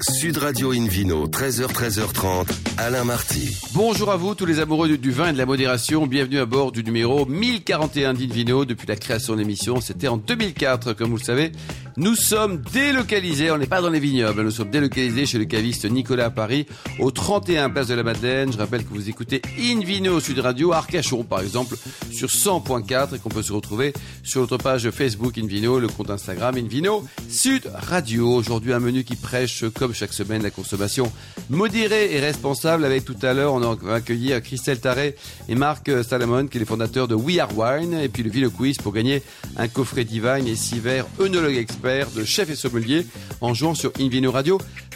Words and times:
Sud 0.00 0.38
Radio 0.38 0.72
Invino, 0.72 1.28
13h, 1.28 1.66
13h30, 1.66 2.46
Alain 2.78 3.04
Marty. 3.04 3.54
Bonjour 3.74 4.10
à 4.10 4.16
vous, 4.16 4.34
tous 4.34 4.46
les 4.46 4.58
amoureux 4.58 4.88
du, 4.96 5.10
vin 5.10 5.28
et 5.28 5.32
de 5.32 5.38
la 5.38 5.44
modération. 5.44 6.06
Bienvenue 6.06 6.38
à 6.38 6.46
bord 6.46 6.72
du 6.72 6.82
numéro 6.82 7.26
1041 7.26 8.14
d'Invino 8.14 8.64
depuis 8.64 8.86
la 8.86 8.96
création 8.96 9.34
de 9.34 9.40
l'émission. 9.40 9.80
C'était 9.82 10.08
en 10.08 10.16
2004, 10.16 10.94
comme 10.94 11.10
vous 11.10 11.18
le 11.18 11.22
savez. 11.22 11.52
Nous 11.98 12.14
sommes 12.14 12.62
délocalisés, 12.72 13.50
on 13.50 13.58
n'est 13.58 13.66
pas 13.66 13.82
dans 13.82 13.90
les 13.90 14.00
vignobles, 14.00 14.42
nous 14.42 14.50
sommes 14.50 14.70
délocalisés 14.70 15.26
chez 15.26 15.36
le 15.36 15.44
caviste 15.44 15.84
Nicolas 15.84 16.26
à 16.26 16.30
Paris, 16.30 16.66
au 16.98 17.10
31 17.10 17.68
Place 17.68 17.88
de 17.88 17.94
la 17.94 18.02
Madeleine. 18.02 18.50
Je 18.50 18.56
rappelle 18.56 18.84
que 18.84 18.94
vous 18.94 19.10
écoutez 19.10 19.42
Invino 19.58 20.18
Sud 20.20 20.38
Radio, 20.38 20.72
Arcachon 20.72 21.22
par 21.22 21.40
exemple, 21.40 21.76
sur 22.10 22.28
100.4 22.28 23.16
et 23.16 23.18
qu'on 23.18 23.28
peut 23.28 23.42
se 23.42 23.52
retrouver 23.52 23.92
sur 24.22 24.40
notre 24.40 24.56
page 24.56 24.90
Facebook 24.90 25.36
Invino, 25.36 25.78
le 25.78 25.88
compte 25.88 26.10
Instagram 26.10 26.56
Invino 26.56 27.04
Sud 27.28 27.70
Radio. 27.74 28.32
Aujourd'hui 28.32 28.72
un 28.72 28.80
menu 28.80 29.04
qui 29.04 29.16
prêche 29.16 29.68
comme 29.82 29.94
chaque 29.94 30.12
semaine 30.12 30.44
la 30.44 30.52
consommation 30.52 31.10
modérée 31.50 32.14
et 32.14 32.20
responsable. 32.20 32.84
Avec 32.84 33.04
tout 33.04 33.16
à 33.20 33.34
l'heure 33.34 33.52
on 33.52 33.58
va 33.58 33.94
accueillir 33.94 34.40
Christelle 34.40 34.78
Taré 34.78 35.16
et 35.48 35.56
Marc 35.56 35.90
Salamon 36.08 36.46
qui 36.46 36.58
est 36.58 36.60
les 36.60 36.66
fondateurs 36.66 37.08
de 37.08 37.16
We 37.16 37.40
Are 37.40 37.48
Wine 37.58 37.94
et 37.94 38.08
puis 38.08 38.22
le 38.22 38.30
Vino 38.30 38.48
Quiz 38.48 38.76
pour 38.76 38.92
gagner 38.92 39.24
un 39.56 39.66
coffret 39.66 40.04
divine 40.04 40.46
et 40.46 40.54
six 40.54 40.78
verres 40.78 41.06
œnologue 41.18 41.56
expert 41.56 42.12
de 42.12 42.22
chef 42.24 42.48
et 42.48 42.54
sommelier 42.54 43.04
en 43.40 43.54
jouant 43.54 43.74
sur 43.74 43.90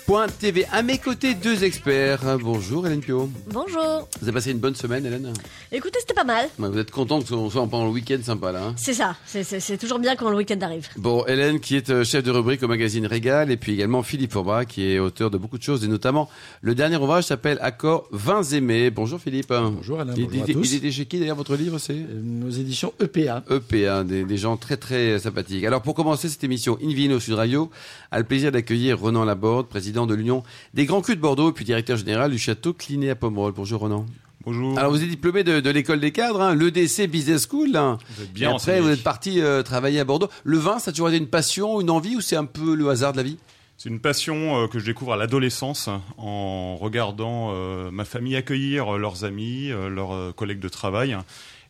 invinoradio.tv. 0.09 0.67
À 0.73 0.83
mes 0.83 0.99
côtés, 0.99 1.35
deux 1.35 1.65
experts. 1.65 2.39
Bonjour 2.41 2.87
Hélène 2.87 3.01
Pio. 3.01 3.29
Bonjour. 3.53 4.09
Vous 4.21 4.29
avez 4.29 4.33
passé 4.33 4.51
une 4.53 4.59
bonne 4.59 4.75
semaine 4.75 5.05
Hélène 5.05 5.33
Écoutez, 5.73 5.99
c'était 6.01 6.15
pas 6.15 6.25
mal. 6.25 6.49
Ouais, 6.59 6.69
Vous 6.69 6.79
êtes 6.79 6.91
content 6.91 7.21
que 7.21 7.27
ce 7.29 7.35
soit 7.51 7.67
pendant 7.67 7.87
le 7.87 7.91
week-end 7.91 8.19
sympa 8.23 8.53
là 8.53 8.67
hein 8.67 8.75
C'est 8.77 8.95
ça. 8.95 9.17
C'est- 9.27 9.77
toujours 9.79 9.99
bien 9.99 10.15
quand 10.17 10.31
le 10.31 10.37
week-end 10.37 10.59
arrive. 10.61 10.89
Bon, 10.97 11.25
Hélène 11.27 11.61
qui 11.61 11.77
est 11.77 11.91
euh, 11.91 12.05
chef 12.05 12.23
de 12.25 12.31
rubrique 12.31 12.63
au 12.63 12.69
magazine 12.69 13.07
Régal 13.07 13.51
et 13.51 13.57
puis 13.57 13.73
également 13.73 14.03
Philippe 14.03 14.33
Forbach 14.33 14.67
qui 14.67 14.85
est 14.93 14.99
auteur 14.99 15.31
de 15.31 15.39
beaucoup 15.39 15.59
de 15.59 15.63
choses 15.63 15.85
et 15.85 15.89
notamment 15.89 16.29
le 16.61 16.75
dernier 16.75 16.97
ouvrage 16.97 17.25
s'appelle 17.25 17.59
Accords 17.61 18.07
vins 18.13 18.43
aimés. 18.45 18.91
Bonjour 18.91 19.21
Philippe. 19.21 19.49
Bonjour 19.53 20.01
Alain, 20.01 20.15
Il, 20.17 20.27
bonjour 20.27 20.43
à 20.43 20.47
il- 20.49 20.55
tous. 20.55 20.71
il 20.73 20.77
était 20.77 20.91
chez 20.93 21.07
qui 21.07 21.19
d'ailleurs 21.19 21.37
votre 21.37 21.57
livre 21.57 21.79
c'est 21.79 21.95
Euh, 21.97 22.21
Nos 22.23 22.51
éditions 22.51 22.93
EPA. 23.01 23.43
EPA, 23.51 24.05
des, 24.05 24.25
des 24.25 24.37
gens 24.37 24.57
très 24.57 24.77
très 24.77 25.19
sympathiques. 25.19 25.65
Alors 25.65 25.83
pour 25.83 25.95
commencer 25.95 26.29
cette 26.29 26.45
émission 26.45 26.79
Invino 26.83 27.19
Sud 27.19 27.35
Radio, 27.35 27.71
a 28.11 28.19
le 28.19 28.25
plaisir 28.25 28.53
d'accueillir 28.53 28.99
Ronan 29.01 29.25
Laborde, 29.25 29.67
président 29.67 29.96
de 30.05 30.15
l'Union 30.15 30.43
des 30.75 30.85
Grands 30.85 31.01
Crus 31.01 31.17
de 31.17 31.21
Bordeaux 31.23 31.53
puis 31.53 31.65
directeur 31.65 31.97
général 31.97 32.31
du 32.31 32.39
château 32.39 32.75
Cliné 32.75 33.09
à 33.09 33.15
Pomerol. 33.15 33.53
Bonjour 33.53 33.81
Ronan. 33.81 34.05
Bonjour. 34.45 34.79
Alors 34.79 34.91
vous 34.93 35.03
êtes 35.03 35.09
diplômé 35.09 35.43
de, 35.43 35.61
de 35.61 35.71
l'école 35.71 35.99
des 36.01 36.13
cadres, 36.13 36.41
hein, 36.41 36.55
l'EDC 36.55 37.09
Business 37.09 37.49
School. 37.51 37.75
hein. 37.75 37.99
Vous 38.17 38.25
êtes 38.25 38.33
bien 38.33 38.51
et 38.51 38.55
après 38.55 38.81
vous 38.81 38.91
êtes 38.91 39.03
parti 39.03 39.41
euh, 39.41 39.63
travailler 39.63 39.99
à 40.01 40.05
Bordeaux. 40.05 40.29
Le 40.45 40.59
vin, 40.59 40.79
ça 40.79 40.91
a 40.91 40.93
toujours 40.93 41.09
été 41.09 41.17
une 41.19 41.27
passion, 41.29 41.81
une 41.81 41.91
envie 41.91 42.15
ou 42.17 42.21
c'est 42.21 42.37
un 42.37 42.45
peu 42.45 42.75
le 42.75 42.89
hasard 42.91 43.13
de 43.13 43.17
la 43.17 43.23
vie? 43.23 43.39
C'est 43.79 43.89
une 43.89 44.01
passion 44.01 44.63
euh, 44.63 44.69
que 44.69 44.79
je 44.79 44.85
découvre 44.87 45.15
à 45.15 45.17
l'adolescence 45.17 45.89
en 46.17 46.77
regardant 46.77 47.51
euh, 47.53 47.91
ma 47.91 48.05
famille 48.05 48.37
accueillir 48.37 48.99
leurs 48.99 49.25
amis, 49.25 49.71
leurs 49.91 50.35
collègues 50.35 50.61
de 50.61 50.69
travail 50.69 51.17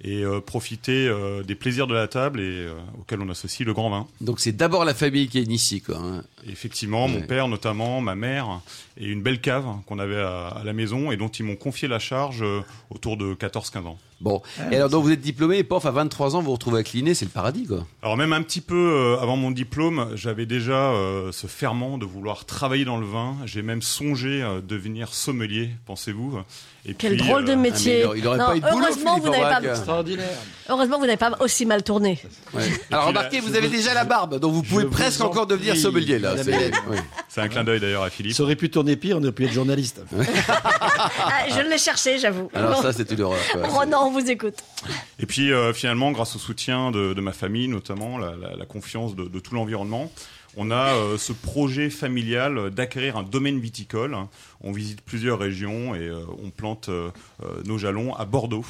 et 0.03 0.23
euh, 0.25 0.41
profiter 0.41 1.09
euh, 1.09 1.43
des 1.43 1.55
plaisirs 1.55 1.87
de 1.87 1.95
la 1.95 2.07
table 2.09 2.41
et 2.41 2.45
euh, 2.67 2.75
auxquels 3.01 3.21
on 3.21 3.29
associe 3.31 3.67
le 3.67 3.73
grand 3.73 3.91
vin. 3.91 4.07
Donc 4.21 4.41
c'est 4.41 4.53
d'abord 4.53 4.85
la 4.85 4.95
famille 4.95 5.29
qui 5.29 5.39
est 5.39 5.51
ici 5.51 5.81
quoi. 5.81 5.97
hein. 5.99 6.23
Effectivement, 6.49 7.07
Ouais. 7.07 7.13
mon 7.13 7.23
père 7.23 7.49
notamment, 7.49 8.01
ma 8.01 8.15
mère 8.15 8.61
et 8.99 9.07
une 9.07 9.23
belle 9.23 9.41
cave 9.41 9.65
qu'on 9.87 9.99
avait 9.99 10.21
à, 10.21 10.49
à 10.49 10.65
la 10.65 10.73
maison 10.73 11.11
et 11.11 11.17
dont 11.17 11.29
ils 11.29 11.45
m'ont 11.45 11.57
confié 11.57 11.89
la 11.89 11.99
charge 11.99 12.45
autour 12.91 13.17
de 13.17 13.35
14-15 13.35 13.87
ans. 13.87 13.99
Bon, 14.21 14.41
et 14.73 14.77
alors 14.77 14.89
donc 14.89 15.05
vous 15.05 15.11
êtes 15.13 15.21
diplômé 15.21 15.59
et 15.59 15.65
pof 15.65 15.85
à 15.85 15.91
23 15.91 16.37
ans 16.37 16.39
vous 16.41 16.47
vous 16.47 16.53
retrouvez 16.53 16.81
à 16.81 16.83
Cliné, 16.83 17.13
c'est 17.13 17.27
le 17.27 17.31
paradis 17.31 17.67
quoi. 17.67 17.87
Alors 18.03 18.17
même 18.17 18.33
un 18.33 18.41
petit 18.43 18.63
peu 18.63 18.75
euh, 18.75 19.21
avant 19.23 19.37
mon 19.37 19.51
diplôme, 19.51 20.09
j'avais 20.15 20.47
déjà 20.47 20.73
euh, 20.93 21.33
ce 21.33 21.47
ferment 21.47 21.99
de 21.99 22.07
vouloir 22.07 22.47
travailler 22.47 22.87
dans 22.87 22.97
le 22.97 23.07
vin. 23.07 23.37
J'ai 23.45 23.61
même 23.61 23.83
songé 23.83 24.43
euh, 24.43 24.61
devenir 24.63 25.13
sommelier, 25.13 25.69
pensez-vous. 25.85 26.39
Et 26.89 26.95
Quel 26.95 27.17
puis, 27.17 27.27
drôle 27.27 27.45
de 27.45 27.51
euh, 27.53 27.57
métier. 27.57 28.05
Ah, 28.05 28.11
mais 28.15 28.19
il 28.21 28.27
aurait- 28.27 28.39
il 28.39 28.39
aurait 28.39 28.39
Non, 28.39 28.47
pas 28.47 28.57
eu 28.57 28.61
de 28.61 28.67
boulot, 28.71 28.85
heureusement, 28.87 29.15
Philippe 29.17 29.25
vous 29.27 29.31
n'avez 29.43 29.43
pas. 29.67 29.71
Extraordinaire. 29.71 30.39
heureusement, 30.69 30.99
vous 30.99 31.07
n'avez 31.07 31.17
pas 31.17 31.33
aussi 31.41 31.67
mal 31.67 31.83
tourné. 31.83 32.19
Ouais. 32.55 32.63
Alors 32.93 33.07
remarquez, 33.09 33.41
là, 33.41 33.43
vous 33.47 33.57
avez 33.57 33.69
déjà 33.69 33.93
la 33.93 34.05
barbe, 34.05 34.39
donc 34.39 34.53
vous 34.55 34.63
pouvez 34.63 34.85
presque 34.87 35.19
vous 35.19 35.27
en 35.27 35.31
encore 35.31 35.47
devenir 35.49 35.77
sommelier 35.77 36.19
là. 36.21 36.37
C'est- 36.43 36.71
oui. 36.89 36.97
Un 37.39 37.49
clin 37.49 37.65
d'œil 37.65 37.81
d'ailleurs 37.81 38.03
à 38.05 38.09
Philippe. 38.09 38.33
Ça 38.35 38.45
aurait 38.45 38.57
pu 38.57 38.71
tourner 38.71 38.97
pire, 38.97 39.19
on 39.19 39.23
aurait 39.23 39.33
pu 39.33 39.45
être 39.45 39.53
journaliste. 39.53 40.01
Ah, 40.59 41.49
je 41.51 41.61
l'ai 41.69 41.79
cherché, 41.79 42.19
j'avoue. 42.19 42.49
Alors 42.55 42.83
ça 42.83 42.93
c'est 42.93 43.11
une 43.11 43.21
horreur. 43.23 43.39
Ronan, 43.65 44.06
on 44.07 44.11
vous 44.11 44.31
écoute. 44.31 44.63
Et 45.19 45.27
puis 45.27 45.53
euh, 45.53 45.73
finalement, 45.73 46.13
grâce 46.13 46.37
au 46.37 46.39
soutien 46.39 46.91
de, 46.91 47.21
ma 47.21 47.33
famille, 47.33 47.69
notamment 47.69 48.19
la, 48.19 48.67
confiance 48.67 49.17
de, 49.17 49.41
tout 49.41 49.55
l'environnement, 49.55 50.11
on 50.57 50.71
a 50.71 50.95
euh, 50.95 51.19
ce 51.19 51.33
projet 51.33 51.91
familial 51.91 52.71
d'acquérir 52.71 53.17
un 53.17 53.23
domaine 53.23 53.59
viticole. 53.59 54.17
On 54.63 54.73
visite 54.73 55.03
plusieurs 55.03 55.39
régions 55.39 55.95
et 55.95 56.07
euh, 56.07 56.21
on 56.43 56.51
plante 56.51 56.89
nos 57.65 57.79
jalons 57.79 58.15
à 58.15 58.25
Bordeaux 58.25 58.65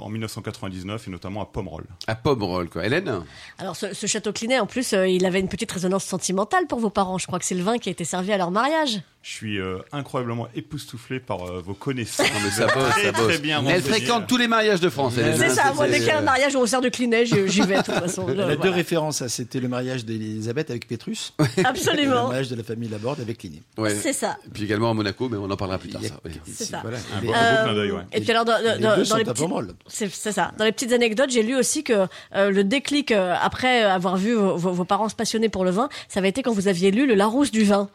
en 0.00 0.08
1999 0.08 1.06
et 1.06 1.10
notamment 1.10 1.42
à 1.42 1.46
Pomerol. 1.46 1.84
À 2.06 2.14
Pomerol 2.14 2.68
quoi. 2.68 2.84
Hélène 2.86 3.22
Alors, 3.58 3.76
ce, 3.76 3.94
ce 3.94 4.06
château 4.06 4.32
Clinet, 4.32 4.58
en 4.58 4.66
plus, 4.66 4.92
euh, 4.92 5.06
il 5.08 5.24
avait 5.26 5.40
une 5.40 5.48
petite 5.48 5.70
résonance 5.72 6.04
sentimentale 6.04 6.66
pour 6.66 6.78
vos 6.80 6.90
parents. 6.90 7.18
Je 7.18 7.26
crois 7.26 7.38
que 7.38 7.44
c'est 7.44 7.54
le 7.54 7.62
vin 7.62 7.78
qui 7.78 7.88
a 7.88 7.92
été 7.92 8.04
servi 8.04 8.32
à 8.32 8.36
leur 8.38 8.50
mariage. 8.50 9.00
Je 9.22 9.32
suis 9.32 9.58
euh, 9.58 9.78
incroyablement 9.90 10.46
époustouflé 10.54 11.18
par 11.18 11.42
euh, 11.42 11.60
vos 11.60 11.74
connaissances. 11.74 12.28
mais 12.44 12.50
ça 12.50 12.66
bosse, 12.72 12.90
très, 12.90 13.02
ça 13.06 13.12
bosse. 13.12 13.26
très 13.26 13.38
bien 13.38 13.64
Elle 13.66 13.82
fréquente 13.82 14.28
tous 14.28 14.36
les 14.36 14.46
mariages 14.46 14.78
de 14.80 14.88
France. 14.88 15.18
Hélène, 15.18 15.36
C'est 15.36 15.46
hein, 15.46 15.54
ça, 15.64 15.72
moi, 15.74 15.88
dès 15.88 15.98
qu'il 15.98 16.06
y 16.06 16.10
a 16.10 16.18
un 16.18 16.20
euh, 16.20 16.24
mariage 16.24 16.54
où 16.54 16.58
on 16.60 16.66
sert 16.66 16.80
de 16.80 16.88
Clinet, 16.88 17.26
j'y 17.26 17.34
vais, 17.62 17.78
de 17.78 17.82
toute 17.82 17.94
façon. 17.94 18.24
Il 18.28 18.36
y 18.36 18.40
a 18.40 18.44
Euh, 18.46 18.56
deux 18.56 18.70
références. 18.70 19.26
C'était 19.26 19.58
le 19.58 19.66
mariage 19.66 20.04
d'Elisabeth 20.04 20.70
avec 20.70 20.86
Pétrus. 20.86 21.34
et 21.56 21.62
le 21.62 21.66
Absolument. 21.66 22.28
mariage 22.28 22.48
de 22.48 22.54
la 22.54 22.62
famille 22.62 22.88
Laborde 22.88 23.18
avec 23.20 23.42
Ligny. 23.42 23.62
ouais. 23.78 23.96
C'est 23.96 24.12
ça. 24.12 24.38
Et 24.46 24.50
puis 24.50 24.62
également 24.62 24.90
à 24.90 24.94
Monaco, 24.94 25.28
mais 25.28 25.36
on 25.38 25.50
en 25.50 25.56
parlera 25.56 25.78
plus 25.78 25.88
tard. 25.90 26.02
C'est 26.46 26.64
ça. 26.64 26.78
Voilà. 26.82 26.98
Un 27.16 27.20
beau, 27.20 27.32
Euh, 27.32 27.34
un 27.34 27.56
beau 27.56 27.62
clin 27.64 27.74
d'œil, 27.74 27.90
ouais. 27.92 28.02
Et 28.12 28.20
puis 28.20 28.30
alors, 28.30 28.44
dans, 28.44 28.58
les 28.62 28.80
dans- 28.80 28.94
deux 28.96 29.02
dans 29.02 29.04
sont 29.04 29.16
les 29.16 29.28
à 29.28 29.34
C'est 29.86 30.08
ça. 30.10 30.52
Dans 30.58 30.64
les 30.64 30.72
petites 30.72 30.92
anecdotes, 30.92 31.30
j'ai 31.30 31.42
lu 31.42 31.56
aussi 31.56 31.84
que 31.84 32.06
euh, 32.34 32.50
le 32.50 32.64
déclic 32.64 33.12
euh, 33.12 33.34
après 33.40 33.82
avoir 33.82 34.16
vu 34.16 34.34
vos, 34.34 34.56
vos- 34.56 34.72
vos 34.72 34.84
parents 34.84 35.08
se 35.08 35.14
passionner 35.14 35.48
pour 35.48 35.64
le 35.64 35.70
vin, 35.70 35.88
ça 36.08 36.20
avait 36.20 36.28
été 36.28 36.42
quand 36.42 36.52
vous 36.52 36.68
aviez 36.68 36.90
lu 36.90 37.06
le 37.06 37.14
Larousse 37.14 37.50
du 37.50 37.64
vin. 37.64 37.88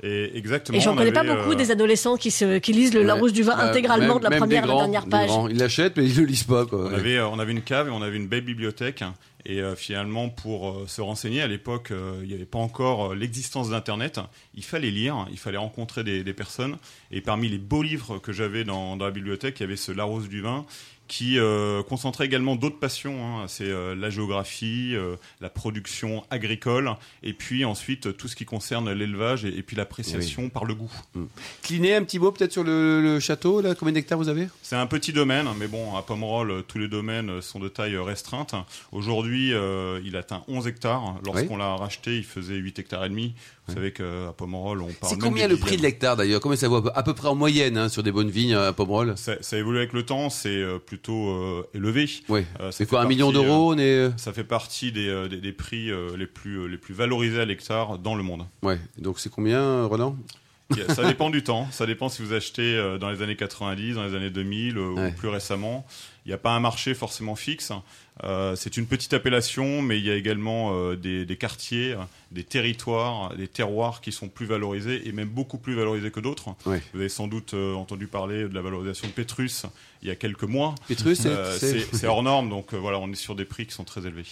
Et 0.00 0.36
exactement. 0.38 0.78
Et 0.78 0.80
j'en 0.80 0.92
on 0.92 0.96
connais 0.96 1.10
pas 1.10 1.24
beaucoup 1.24 1.52
euh, 1.52 1.54
des 1.56 1.72
adolescents 1.72 2.16
qui, 2.16 2.30
se, 2.30 2.58
qui 2.58 2.72
lisent 2.72 2.94
le 2.94 3.02
Larousse 3.02 3.32
du 3.32 3.42
vin 3.42 3.56
Bah, 3.56 3.64
intégralement 3.68 4.14
même- 4.14 4.22
de 4.24 4.30
la 4.30 4.36
première 4.36 4.62
à 4.62 4.66
la 4.68 4.74
dernière 4.76 5.06
page. 5.06 5.30
Ils 5.50 5.56
l'achètent, 5.58 5.96
mais 5.96 6.04
ils 6.04 6.16
le 6.16 6.24
lisent 6.24 6.44
pas 6.44 6.66
quoi. 6.66 6.84
On 6.90 6.94
avait, 6.94 7.16
euh, 7.16 7.26
on 7.28 7.40
avait 7.40 7.50
une 7.50 7.62
cave 7.62 7.88
et 7.88 7.90
on 7.90 8.00
avait 8.02 8.16
une 8.16 8.28
belle 8.28 8.44
bibliothèque. 8.44 9.02
Et 9.44 9.60
euh, 9.60 9.74
finalement, 9.74 10.28
pour 10.28 10.68
euh, 10.68 10.84
se 10.86 11.00
renseigner, 11.00 11.42
à 11.42 11.46
l'époque, 11.48 11.90
euh, 11.90 12.20
il 12.22 12.28
n'y 12.28 12.34
avait 12.34 12.44
pas 12.44 12.58
encore 12.58 13.10
euh, 13.12 13.14
l'existence 13.16 13.70
d'Internet. 13.70 14.20
Il 14.54 14.62
fallait 14.62 14.90
lire, 14.90 15.26
il 15.32 15.38
fallait 15.38 15.56
rencontrer 15.58 16.04
des, 16.04 16.22
des 16.22 16.32
personnes. 16.32 16.76
Et 17.10 17.20
parmi 17.20 17.48
les 17.48 17.58
beaux 17.58 17.82
livres 17.82 18.18
que 18.18 18.30
j'avais 18.30 18.62
dans, 18.62 18.96
dans 18.96 19.04
la 19.06 19.10
bibliothèque, 19.10 19.58
il 19.58 19.62
y 19.62 19.64
avait 19.64 19.76
ce 19.76 19.90
Larousse 19.90 20.28
du 20.28 20.42
vin 20.42 20.64
qui 21.08 21.38
euh, 21.38 21.82
concentrait 21.82 22.26
également 22.26 22.54
d'autres 22.54 22.78
passions. 22.78 23.24
hein. 23.26 23.44
C'est 23.48 23.64
euh, 23.68 23.94
la 23.96 24.10
géographie, 24.10 24.92
euh, 24.94 25.16
la 25.40 25.48
production 25.48 26.22
agricole, 26.30 26.90
et 27.22 27.32
puis 27.32 27.64
ensuite 27.64 28.16
tout 28.16 28.28
ce 28.28 28.36
qui 28.36 28.44
concerne 28.44 28.92
l'élevage 28.92 29.44
et, 29.44 29.48
et 29.56 29.62
puis 29.62 29.74
l'appréciation 29.76 30.48
par 30.50 30.64
le 30.66 30.74
goût. 30.74 30.92
Cliné, 31.62 31.94
un 31.94 32.04
petit 32.04 32.18
mot 32.18 32.30
peut-être 32.30 32.52
sur 32.52 32.62
le, 32.64 33.00
le 33.02 33.20
château. 33.20 33.60
Là, 33.60 33.74
combien 33.74 33.92
d'hectares 33.92 34.18
vous 34.18 34.28
avez? 34.28 34.48
C'est 34.62 34.76
un 34.76 34.86
petit 34.86 35.12
domaine, 35.12 35.48
mais 35.58 35.66
bon, 35.66 35.96
à 35.96 36.02
Pomerol, 36.02 36.62
tous 36.68 36.78
les 36.78 36.88
domaines 36.88 37.40
sont 37.42 37.58
de 37.58 37.68
taille 37.68 37.96
restreinte. 37.96 38.54
Aujourd'hui, 38.92 39.52
il 40.04 40.16
atteint 40.16 40.44
11 40.48 40.66
hectares. 40.66 41.16
Lorsqu'on 41.24 41.56
l'a 41.56 41.74
racheté, 41.76 42.16
il 42.18 42.24
faisait 42.24 42.54
8 42.56 42.78
hectares 42.78 43.04
et 43.04 43.08
demi. 43.08 43.34
Vous 43.66 43.74
savez 43.74 43.92
qu'à 43.92 44.32
Pomerol, 44.36 44.80
on 44.80 44.86
parle 44.92 45.12
C'est 45.12 45.18
combien 45.18 45.46
le 45.46 45.56
prix 45.58 45.76
de 45.76 45.82
l'hectare 45.82 46.16
d'ailleurs? 46.16 46.40
Combien 46.40 46.56
ça 46.56 46.68
vaut 46.68 46.82
à 46.94 47.02
peu- 47.02 47.12
près 47.14 47.28
en 47.28 47.34
moyenne 47.34 47.76
hein, 47.76 47.88
sur 47.90 48.02
des 48.02 48.12
bonnes 48.12 48.30
vignes 48.30 48.54
à 48.54 48.72
Pomerol? 48.72 49.12
Ça, 49.16 49.34
ça 49.42 49.58
évolue 49.58 49.78
avec 49.78 49.92
le 49.92 50.04
temps, 50.04 50.30
c'est 50.30 50.48
euh, 50.48 50.78
plutôt 50.98 51.30
euh, 51.30 51.68
élevé. 51.74 52.08
Oui. 52.28 52.44
Euh, 52.60 52.70
C'est 52.72 52.84
fait 52.84 52.90
quoi 52.90 53.02
un 53.02 53.06
million 53.06 53.30
d'euros 53.32 53.74
est. 53.74 53.80
euh, 53.80 54.10
Ça 54.16 54.32
fait 54.32 54.44
partie 54.44 54.90
des, 54.92 55.08
euh, 55.08 55.28
des, 55.28 55.36
des 55.40 55.52
prix 55.52 55.90
euh, 55.90 56.16
les, 56.16 56.26
plus, 56.26 56.58
euh, 56.60 56.66
les 56.66 56.78
plus 56.78 56.94
valorisés 56.94 57.40
à 57.40 57.44
l'hectare 57.44 57.98
dans 57.98 58.14
le 58.16 58.22
monde. 58.22 58.46
Ouais. 58.62 58.78
Donc 58.98 59.20
c'est 59.20 59.30
combien, 59.30 59.84
Roland 59.84 60.16
Ça 60.88 61.06
dépend 61.06 61.30
du 61.30 61.42
temps. 61.42 61.66
Ça 61.70 61.86
dépend 61.86 62.08
si 62.08 62.20
vous 62.22 62.32
achetez 62.32 62.76
euh, 62.76 62.98
dans 62.98 63.10
les 63.10 63.22
années 63.22 63.36
90, 63.36 63.94
dans 63.94 64.04
les 64.04 64.14
années 64.14 64.30
2000 64.30 64.76
euh, 64.76 64.88
Ouais. 64.94 65.08
ou 65.10 65.12
plus 65.14 65.28
récemment. 65.28 65.86
Il 66.26 66.28
n'y 66.28 66.34
a 66.34 66.38
pas 66.38 66.50
un 66.50 66.60
marché 66.60 66.92
forcément 66.94 67.36
fixe. 67.36 67.72
Euh, 68.24 68.56
c'est 68.56 68.76
une 68.76 68.86
petite 68.86 69.14
appellation, 69.14 69.82
mais 69.82 69.98
il 69.98 70.04
y 70.04 70.10
a 70.10 70.14
également 70.14 70.72
euh, 70.72 70.96
des, 70.96 71.24
des 71.24 71.36
quartiers, 71.36 71.94
des 72.32 72.44
territoires, 72.44 73.34
des 73.36 73.48
terroirs 73.48 74.00
qui 74.00 74.12
sont 74.12 74.28
plus 74.28 74.46
valorisés 74.46 75.06
et 75.06 75.12
même 75.12 75.28
beaucoup 75.28 75.58
plus 75.58 75.74
valorisés 75.74 76.10
que 76.10 76.20
d'autres. 76.20 76.50
Vous 76.64 76.72
avez 76.94 77.08
sans 77.08 77.28
doute 77.28 77.54
euh, 77.54 77.74
entendu 77.74 78.06
parler 78.06 78.48
de 78.48 78.54
la 78.54 78.60
valorisation 78.60 79.06
de 79.08 79.12
Pétrus 79.12 79.66
il 80.02 80.08
y 80.08 80.10
a 80.10 80.16
quelques 80.16 80.44
mois. 80.44 80.74
Pétrus, 80.86 81.26
c'est. 81.58 82.06
Hors 82.06 82.22
norme, 82.22 82.48
donc 82.48 82.72
voilà, 82.74 82.98
on 82.98 83.10
est 83.10 83.16
sur 83.16 83.34
des 83.34 83.44
prix 83.44 83.66
qui 83.66 83.72
sont 83.74 83.84
très 83.84 84.00
élevés. 84.06 84.24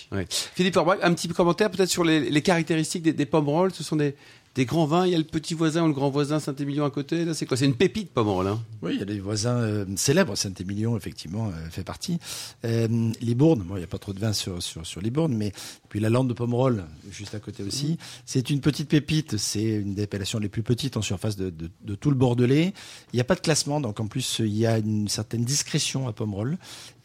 Philippe 0.54 0.76
un 0.76 1.14
petit 1.14 1.28
commentaire 1.28 1.70
peut-être 1.70 1.90
sur 1.90 2.04
les, 2.04 2.30
les 2.30 2.42
caractéristiques 2.42 3.02
des, 3.02 3.12
des 3.12 3.26
pommes 3.26 3.48
rolls. 3.48 3.72
Ce 3.72 3.82
sont 3.82 3.96
des, 3.96 4.14
des 4.56 4.64
grands 4.64 4.86
vins. 4.86 5.06
Il 5.06 5.12
y 5.12 5.14
a 5.14 5.18
le 5.18 5.24
petit 5.24 5.54
voisin 5.54 5.84
ou 5.84 5.88
le 5.88 5.92
grand 5.92 6.10
voisin 6.10 6.40
Saint-Émilion 6.40 6.84
à 6.84 6.90
côté. 6.90 7.24
Là, 7.24 7.34
c'est 7.34 7.46
quoi? 7.46 7.56
C'est 7.56 7.66
une 7.66 7.74
pépite, 7.74 8.10
Pomerol. 8.10 8.48
Hein? 8.48 8.60
Oui, 8.82 8.92
il 8.94 8.98
y 8.98 9.02
a 9.02 9.04
des 9.04 9.20
voisins 9.20 9.58
euh, 9.58 9.84
célèbres. 9.96 10.34
Saint-Émilion, 10.34 10.96
effectivement, 10.96 11.48
euh, 11.48 11.70
fait 11.70 11.84
partie. 11.84 12.18
Euh, 12.64 13.12
Libourne, 13.20 13.60
bon, 13.60 13.76
il 13.76 13.80
n'y 13.80 13.84
a 13.84 13.88
pas 13.88 13.98
trop 13.98 14.14
de 14.14 14.18
vin 14.18 14.32
sur, 14.32 14.62
sur, 14.62 14.84
sur 14.86 15.02
Libourne, 15.02 15.34
mais 15.34 15.52
puis 15.90 16.00
la 16.00 16.08
lande 16.08 16.28
de 16.28 16.32
Pomerol, 16.32 16.84
juste 17.10 17.34
à 17.34 17.38
côté 17.38 17.62
aussi. 17.62 17.92
Mmh. 17.92 17.96
C'est 18.24 18.50
une 18.50 18.60
petite 18.60 18.88
pépite. 18.88 19.36
C'est 19.36 19.62
une 19.62 19.94
des 19.94 20.04
appellations 20.04 20.38
les 20.38 20.48
plus 20.48 20.62
petites 20.62 20.96
en 20.96 21.02
surface 21.02 21.36
de, 21.36 21.50
de, 21.50 21.70
de 21.82 21.94
tout 21.94 22.08
le 22.08 22.16
Bordelais. 22.16 22.72
Il 23.12 23.16
n'y 23.16 23.20
a 23.20 23.24
pas 23.24 23.34
de 23.34 23.40
classement, 23.40 23.82
donc 23.82 24.00
en 24.00 24.06
plus, 24.06 24.38
il 24.38 24.56
y 24.56 24.66
a 24.66 24.78
une 24.78 25.08
certaine 25.08 25.44
discrétion 25.44 26.08
à 26.08 26.12
Pomerol. 26.12 26.56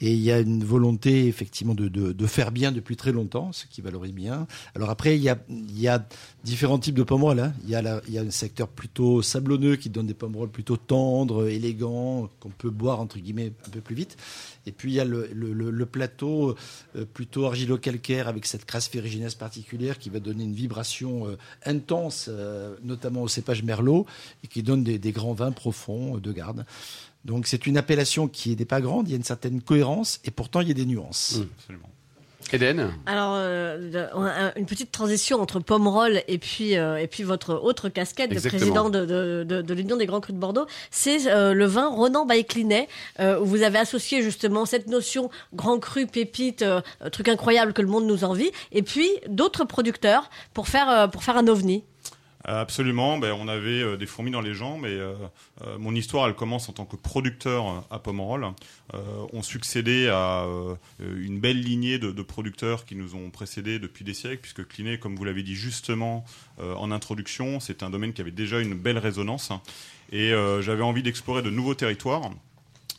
Et 0.02 0.12
il 0.12 0.20
y 0.20 0.32
a 0.32 0.40
une 0.40 0.64
volonté, 0.64 1.28
effectivement, 1.28 1.76
de, 1.76 1.88
de, 1.88 2.26
faire 2.26 2.52
bien 2.52 2.72
depuis 2.72 2.96
très 2.96 3.12
longtemps, 3.12 3.52
ce 3.54 3.68
qui 3.68 3.82
valorise 3.82 4.14
bien. 4.14 4.48
Alors 4.76 4.90
après, 4.90 5.16
il 5.16 5.22
y 5.22 5.30
a, 5.30 5.38
il 5.48 5.80
y 5.80 5.88
a 5.88 6.04
différents 6.44 6.80
types 6.80 6.96
de 6.96 7.04
pommerol. 7.04 7.40
Hein. 7.40 7.54
Il, 7.64 7.70
y 7.70 7.76
a 7.76 8.02
il 8.08 8.14
y 8.14 8.18
a 8.18 8.22
un 8.22 8.32
secteur 8.32 8.68
plutôt 8.68 9.22
sablonneux 9.22 9.76
qui 9.76 9.90
donne 9.90 10.08
des 10.08 10.16
pommerolles 10.16 10.50
plutôt 10.50 10.76
tendres, 10.76 11.48
élégants, 11.48 12.30
qu'on 12.40 12.50
peut 12.50 12.72
boire 12.72 13.00
entre 13.00 13.20
guillemets 13.20 13.54
un 13.68 13.70
peu 13.70 13.82
plus 13.82 13.96
vite. 13.96 14.18
Et 14.66 14.72
puis 14.72 14.92
il 14.92 14.96
y 14.96 15.00
a 15.00 15.06
le, 15.06 15.86
plateau 15.86 16.56
euh, 16.96 17.06
plutôt 17.06 17.46
argilo-calcaire 17.46 18.28
avec 18.28 18.46
cette 18.46 18.66
crasse 18.66 18.88
ferrugineuse 18.88 19.36
particulière 19.36 19.98
qui 19.98 20.10
va 20.10 20.20
donner 20.20 20.44
une 20.44 20.54
vibration 20.54 21.28
euh, 21.28 21.38
intense, 21.66 22.28
euh, 22.30 22.76
notamment 22.84 23.24
au 23.24 23.28
cépage 23.28 23.64
merlot, 23.64 24.06
et 24.44 24.48
qui 24.48 24.64
donne 24.64 24.84
des, 24.84 25.00
des 25.00 25.12
grands 25.12 25.34
vins 25.34 25.52
profonds 25.52 26.18
de 26.18 26.32
garde. 26.32 26.66
Donc 27.26 27.48
c'est 27.48 27.68
une 27.68 27.78
appellation 27.78 28.28
qui 28.28 28.56
n'est 28.56 28.66
pas 28.66 28.82
grande, 28.82 29.08
il 29.08 29.12
y 29.12 29.14
a 29.14 29.18
une 29.18 29.24
certaine 29.24 29.62
cohérence, 29.62 30.20
et 30.24 30.32
pourtant 30.32 30.62
il 30.62 30.68
y 30.68 30.72
a 30.72 30.76
des 30.76 30.86
nuances. 30.86 31.38
Mmh, 31.38 31.48
absolument. 31.58 31.90
Eden 32.54 32.92
Alors, 33.06 33.34
euh, 33.36 34.52
une 34.56 34.66
petite 34.66 34.92
transition 34.92 35.42
entre 35.42 35.60
Pomerol 35.60 36.22
et 36.28 36.38
puis, 36.38 36.78
euh, 36.78 36.98
et 36.98 37.08
puis 37.08 37.24
votre 37.24 37.56
autre 37.56 37.90
casquette 37.90 38.32
Exactement. 38.32 38.60
de 38.60 38.66
président 38.66 38.90
de, 38.90 39.06
de, 39.06 39.44
de, 39.44 39.62
de 39.62 39.74
l'Union 39.74 39.98
des 39.98 40.06
Grands 40.06 40.22
Crus 40.22 40.36
de 40.36 40.40
Bordeaux, 40.40 40.66
c'est 40.90 41.28
euh, 41.28 41.54
le 41.54 41.66
vin 41.66 41.90
Ronan 41.90 42.26
Baïclinet, 42.26 42.88
euh, 43.20 43.40
où 43.40 43.46
vous 43.46 43.64
avez 43.64 43.80
associé 43.80 44.22
justement 44.22 44.66
cette 44.66 44.88
notion 44.88 45.30
grand 45.54 45.80
cru, 45.80 46.08
pépite, 46.08 46.66
truc 47.12 47.30
incroyable 47.30 47.74
que 47.74 47.82
le 47.82 47.88
monde 47.88 48.06
nous 48.06 48.24
envie, 48.24 48.52
et 48.72 48.82
puis 48.82 49.10
d'autres 49.28 49.66
producteurs 49.66 50.30
pour 50.54 50.68
faire, 50.68 51.10
pour 51.12 51.24
faire 51.24 51.38
un 51.38 51.48
ovni. 51.48 51.84
Absolument, 52.44 53.18
ben, 53.20 53.34
on 53.34 53.48
avait 53.48 53.84
euh, 53.84 53.98
des 53.98 54.08
fourmis 54.08 54.32
dans 54.32 54.42
les 54.42 54.54
jambes 54.54 54.86
et 54.86 54.90
euh, 54.90 55.14
euh, 55.66 55.78
mon 55.78 55.94
histoire 55.94 56.28
elle 56.28 56.34
commence 56.34 56.70
en 56.70 56.74
tant 56.74 56.86
que 56.86 56.96
producteur 56.96 57.86
à 57.92 58.00
Pomerol. 58.00 58.48
Euh, 58.94 59.00
on 59.32 59.44
succédait 59.44 60.10
à 60.10 60.46
euh, 60.46 60.76
une 61.00 61.40
belle 61.40 61.62
lignée 61.62 62.00
de, 62.00 62.12
de, 62.12 62.22
producteurs 62.24 62.86
qui 62.86 62.96
nous 62.96 63.16
ont 63.16 63.30
précédés 63.30 63.78
depuis 63.78 64.04
des 64.04 64.14
siècles 64.14 64.42
puisque 64.42 64.68
Clinet, 64.68 64.98
comme 64.98 65.16
vous 65.16 65.24
l'avez 65.24 65.44
dit 65.44 65.56
justement 65.56 66.26
euh, 66.60 66.74
en 66.76 66.92
introduction, 66.92 67.60
c'est 67.60 67.84
un 67.84 67.90
domaine 67.90 68.14
qui 68.14 68.22
avait 68.22 68.32
déjà 68.32 68.60
une 68.60 68.74
belle 68.74 68.98
résonance 68.98 69.52
et 70.12 70.34
j'avais 70.60 70.84
envie 70.84 71.04
d'explorer 71.04 71.42
de 71.42 71.50
nouveaux 71.50 71.74
territoires. 71.74 72.32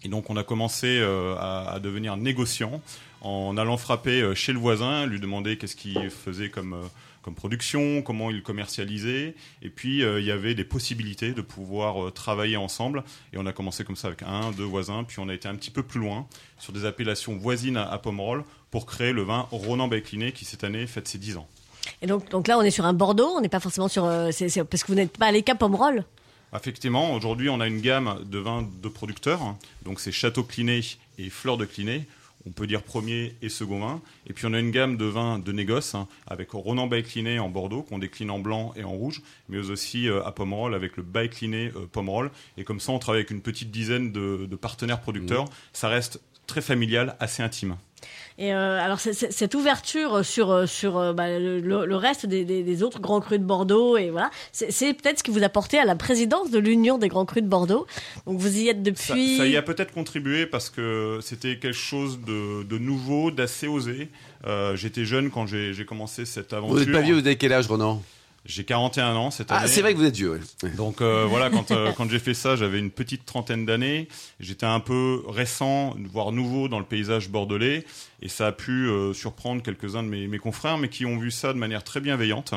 Et 0.04 0.08
donc 0.08 0.30
on 0.30 0.36
a 0.36 0.44
commencé 0.44 1.00
à, 1.38 1.70
à 1.70 1.78
devenir 1.78 2.16
négociant 2.16 2.80
en 3.20 3.56
allant 3.56 3.76
frapper 3.76 4.34
chez 4.34 4.52
le 4.52 4.58
voisin, 4.58 5.06
lui 5.06 5.20
demander 5.20 5.56
qu'est-ce 5.56 5.76
qu'il 5.76 6.10
faisait 6.10 6.48
comme 6.48 6.76
comme 7.22 7.34
production, 7.34 8.02
comment 8.02 8.30
ils 8.30 8.42
commercialisaient. 8.42 9.34
Et 9.62 9.70
puis, 9.70 10.02
euh, 10.02 10.20
il 10.20 10.26
y 10.26 10.30
avait 10.30 10.54
des 10.54 10.64
possibilités 10.64 11.32
de 11.32 11.40
pouvoir 11.40 12.04
euh, 12.04 12.10
travailler 12.10 12.56
ensemble. 12.56 13.04
Et 13.32 13.38
on 13.38 13.46
a 13.46 13.52
commencé 13.52 13.84
comme 13.84 13.96
ça 13.96 14.08
avec 14.08 14.22
un, 14.22 14.50
deux 14.50 14.64
voisins. 14.64 15.04
Puis 15.04 15.18
on 15.20 15.28
a 15.28 15.34
été 15.34 15.48
un 15.48 15.54
petit 15.54 15.70
peu 15.70 15.82
plus 15.82 16.00
loin 16.00 16.26
sur 16.58 16.72
des 16.72 16.84
appellations 16.84 17.36
voisines 17.36 17.76
à, 17.76 17.90
à 17.90 17.98
Pomerol 17.98 18.44
pour 18.70 18.86
créer 18.86 19.12
le 19.12 19.22
vin 19.22 19.46
Ronan 19.50 19.88
Baïcliné 19.88 20.32
qui 20.32 20.44
cette 20.44 20.64
année 20.64 20.86
fête 20.86 21.08
ses 21.08 21.18
10 21.18 21.36
ans. 21.38 21.46
Et 22.00 22.06
donc, 22.06 22.48
là, 22.48 22.58
on 22.58 22.62
est 22.62 22.70
sur 22.70 22.84
un 22.84 22.92
Bordeaux. 22.92 23.32
On 23.36 23.40
n'est 23.40 23.48
pas 23.48 23.60
forcément 23.60 23.88
sur... 23.88 24.04
Euh, 24.04 24.30
parce 24.70 24.82
que 24.82 24.88
vous 24.88 24.94
n'êtes 24.94 25.16
pas 25.16 25.26
allé 25.26 25.42
qu'à 25.42 25.54
Pomerol 25.54 26.04
Effectivement, 26.54 27.14
aujourd'hui, 27.14 27.48
on 27.48 27.60
a 27.60 27.66
une 27.66 27.80
gamme 27.80 28.18
de 28.24 28.38
vins 28.38 28.68
de 28.82 28.88
producteurs. 28.88 29.56
Donc, 29.84 30.00
c'est 30.00 30.12
Château 30.12 30.42
Cliné 30.42 30.80
et 31.18 31.30
Fleur 31.30 31.56
de 31.56 31.64
Cliné 31.64 32.06
on 32.46 32.50
peut 32.50 32.66
dire 32.66 32.82
premier 32.82 33.34
et 33.42 33.48
second 33.48 33.80
vin. 33.80 34.00
Et 34.26 34.32
puis 34.32 34.46
on 34.46 34.52
a 34.52 34.58
une 34.58 34.70
gamme 34.70 34.96
de 34.96 35.04
vins 35.04 35.38
de 35.38 35.52
négoce 35.52 35.94
hein, 35.94 36.08
avec 36.26 36.50
Ronan 36.50 36.86
Baïcliné 36.86 37.38
en 37.38 37.48
Bordeaux 37.48 37.82
qu'on 37.82 37.98
décline 37.98 38.30
en 38.30 38.38
blanc 38.38 38.72
et 38.76 38.84
en 38.84 38.92
rouge, 38.92 39.22
mais 39.48 39.70
aussi 39.70 40.08
euh, 40.08 40.24
à 40.24 40.32
Pomerol 40.32 40.74
avec 40.74 40.96
le 40.96 41.02
Baïcliné 41.02 41.72
euh, 41.76 41.86
Pomerol. 41.90 42.30
Et 42.56 42.64
comme 42.64 42.80
ça, 42.80 42.92
on 42.92 42.98
travaille 42.98 43.20
avec 43.20 43.30
une 43.30 43.42
petite 43.42 43.70
dizaine 43.70 44.12
de, 44.12 44.46
de 44.46 44.56
partenaires 44.56 45.00
producteurs. 45.00 45.44
Mmh. 45.44 45.50
Ça 45.72 45.88
reste 45.88 46.20
très 46.46 46.60
familial, 46.60 47.16
assez 47.20 47.42
intime. 47.42 47.76
Et 48.38 48.54
euh, 48.54 48.80
alors 48.80 48.98
c 48.98 49.10
est, 49.10 49.12
c 49.12 49.26
est, 49.26 49.30
cette 49.30 49.54
ouverture 49.54 50.24
sur 50.24 50.68
sur 50.68 51.14
bah, 51.14 51.38
le, 51.38 51.60
le, 51.60 51.96
reste 51.96 52.26
des, 52.26 52.44
des, 52.44 52.62
des, 52.62 52.82
autres 52.82 53.00
grands 53.00 53.20
crus 53.20 53.38
de 53.38 53.44
Bordeaux 53.44 53.96
et 53.96 54.10
voilà, 54.10 54.30
c'est 54.52 54.94
peut-être 54.94 55.18
ce 55.18 55.22
qui 55.22 55.30
vous 55.30 55.42
a 55.42 55.48
porté 55.48 55.78
à 55.78 55.84
la 55.84 55.96
présidence 55.96 56.50
de 56.50 56.58
l'Union 56.58 56.98
des 56.98 57.08
grands 57.08 57.26
crus 57.26 57.42
de 57.42 57.48
Bordeaux. 57.48 57.86
Donc 58.26 58.38
vous 58.38 58.58
y 58.58 58.68
êtes 58.68 58.82
depuis. 58.82 59.36
Ça, 59.36 59.42
ça 59.44 59.46
y 59.46 59.56
a 59.56 59.62
peut-être 59.62 59.92
contribué 59.92 60.46
parce 60.46 60.70
que 60.70 61.18
c'était 61.22 61.56
quelque 61.56 61.72
chose 61.72 62.20
de, 62.20 62.62
de 62.62 62.78
nouveau, 62.78 63.30
d'assez 63.30 63.68
osé. 63.68 64.08
Euh, 64.46 64.76
J'étais 64.76 65.04
jeune 65.04 65.30
quand 65.30 65.46
j'ai 65.46 65.84
commencé 65.84 66.24
cette 66.24 66.52
aventure. 66.52 66.74
Vous 66.74 66.80
n'êtes 66.80 66.92
pas 66.92 67.00
vieux, 67.00 67.14
vous 67.14 67.20
avez 67.26 67.36
quel 67.36 67.52
âge, 67.52 67.66
Ronan? 67.66 68.02
J'ai 68.44 68.64
41 68.64 69.14
ans 69.14 69.30
cette 69.30 69.52
année. 69.52 69.60
Ah, 69.64 69.68
c'est 69.68 69.82
vrai 69.82 69.92
que 69.92 69.98
vous 69.98 70.04
êtes 70.04 70.16
vieux. 70.16 70.40
Ouais. 70.62 70.70
Donc 70.70 71.00
euh, 71.00 71.26
voilà, 71.28 71.48
quand, 71.48 71.70
euh, 71.70 71.92
quand 71.96 72.10
j'ai 72.10 72.18
fait 72.18 72.34
ça, 72.34 72.56
j'avais 72.56 72.78
une 72.78 72.90
petite 72.90 73.24
trentaine 73.24 73.64
d'années. 73.64 74.08
J'étais 74.40 74.66
un 74.66 74.80
peu 74.80 75.22
récent, 75.28 75.94
voire 76.10 76.32
nouveau 76.32 76.68
dans 76.68 76.80
le 76.80 76.84
paysage 76.84 77.28
bordelais. 77.28 77.84
Et 78.20 78.28
ça 78.28 78.48
a 78.48 78.52
pu 78.52 78.88
euh, 78.88 79.12
surprendre 79.12 79.62
quelques-uns 79.62 80.02
de 80.02 80.08
mes, 80.08 80.26
mes, 80.26 80.38
confrères, 80.38 80.78
mais 80.78 80.88
qui 80.88 81.06
ont 81.06 81.18
vu 81.18 81.30
ça 81.30 81.52
de 81.52 81.58
manière 81.58 81.84
très 81.84 82.00
bienveillante. 82.00 82.54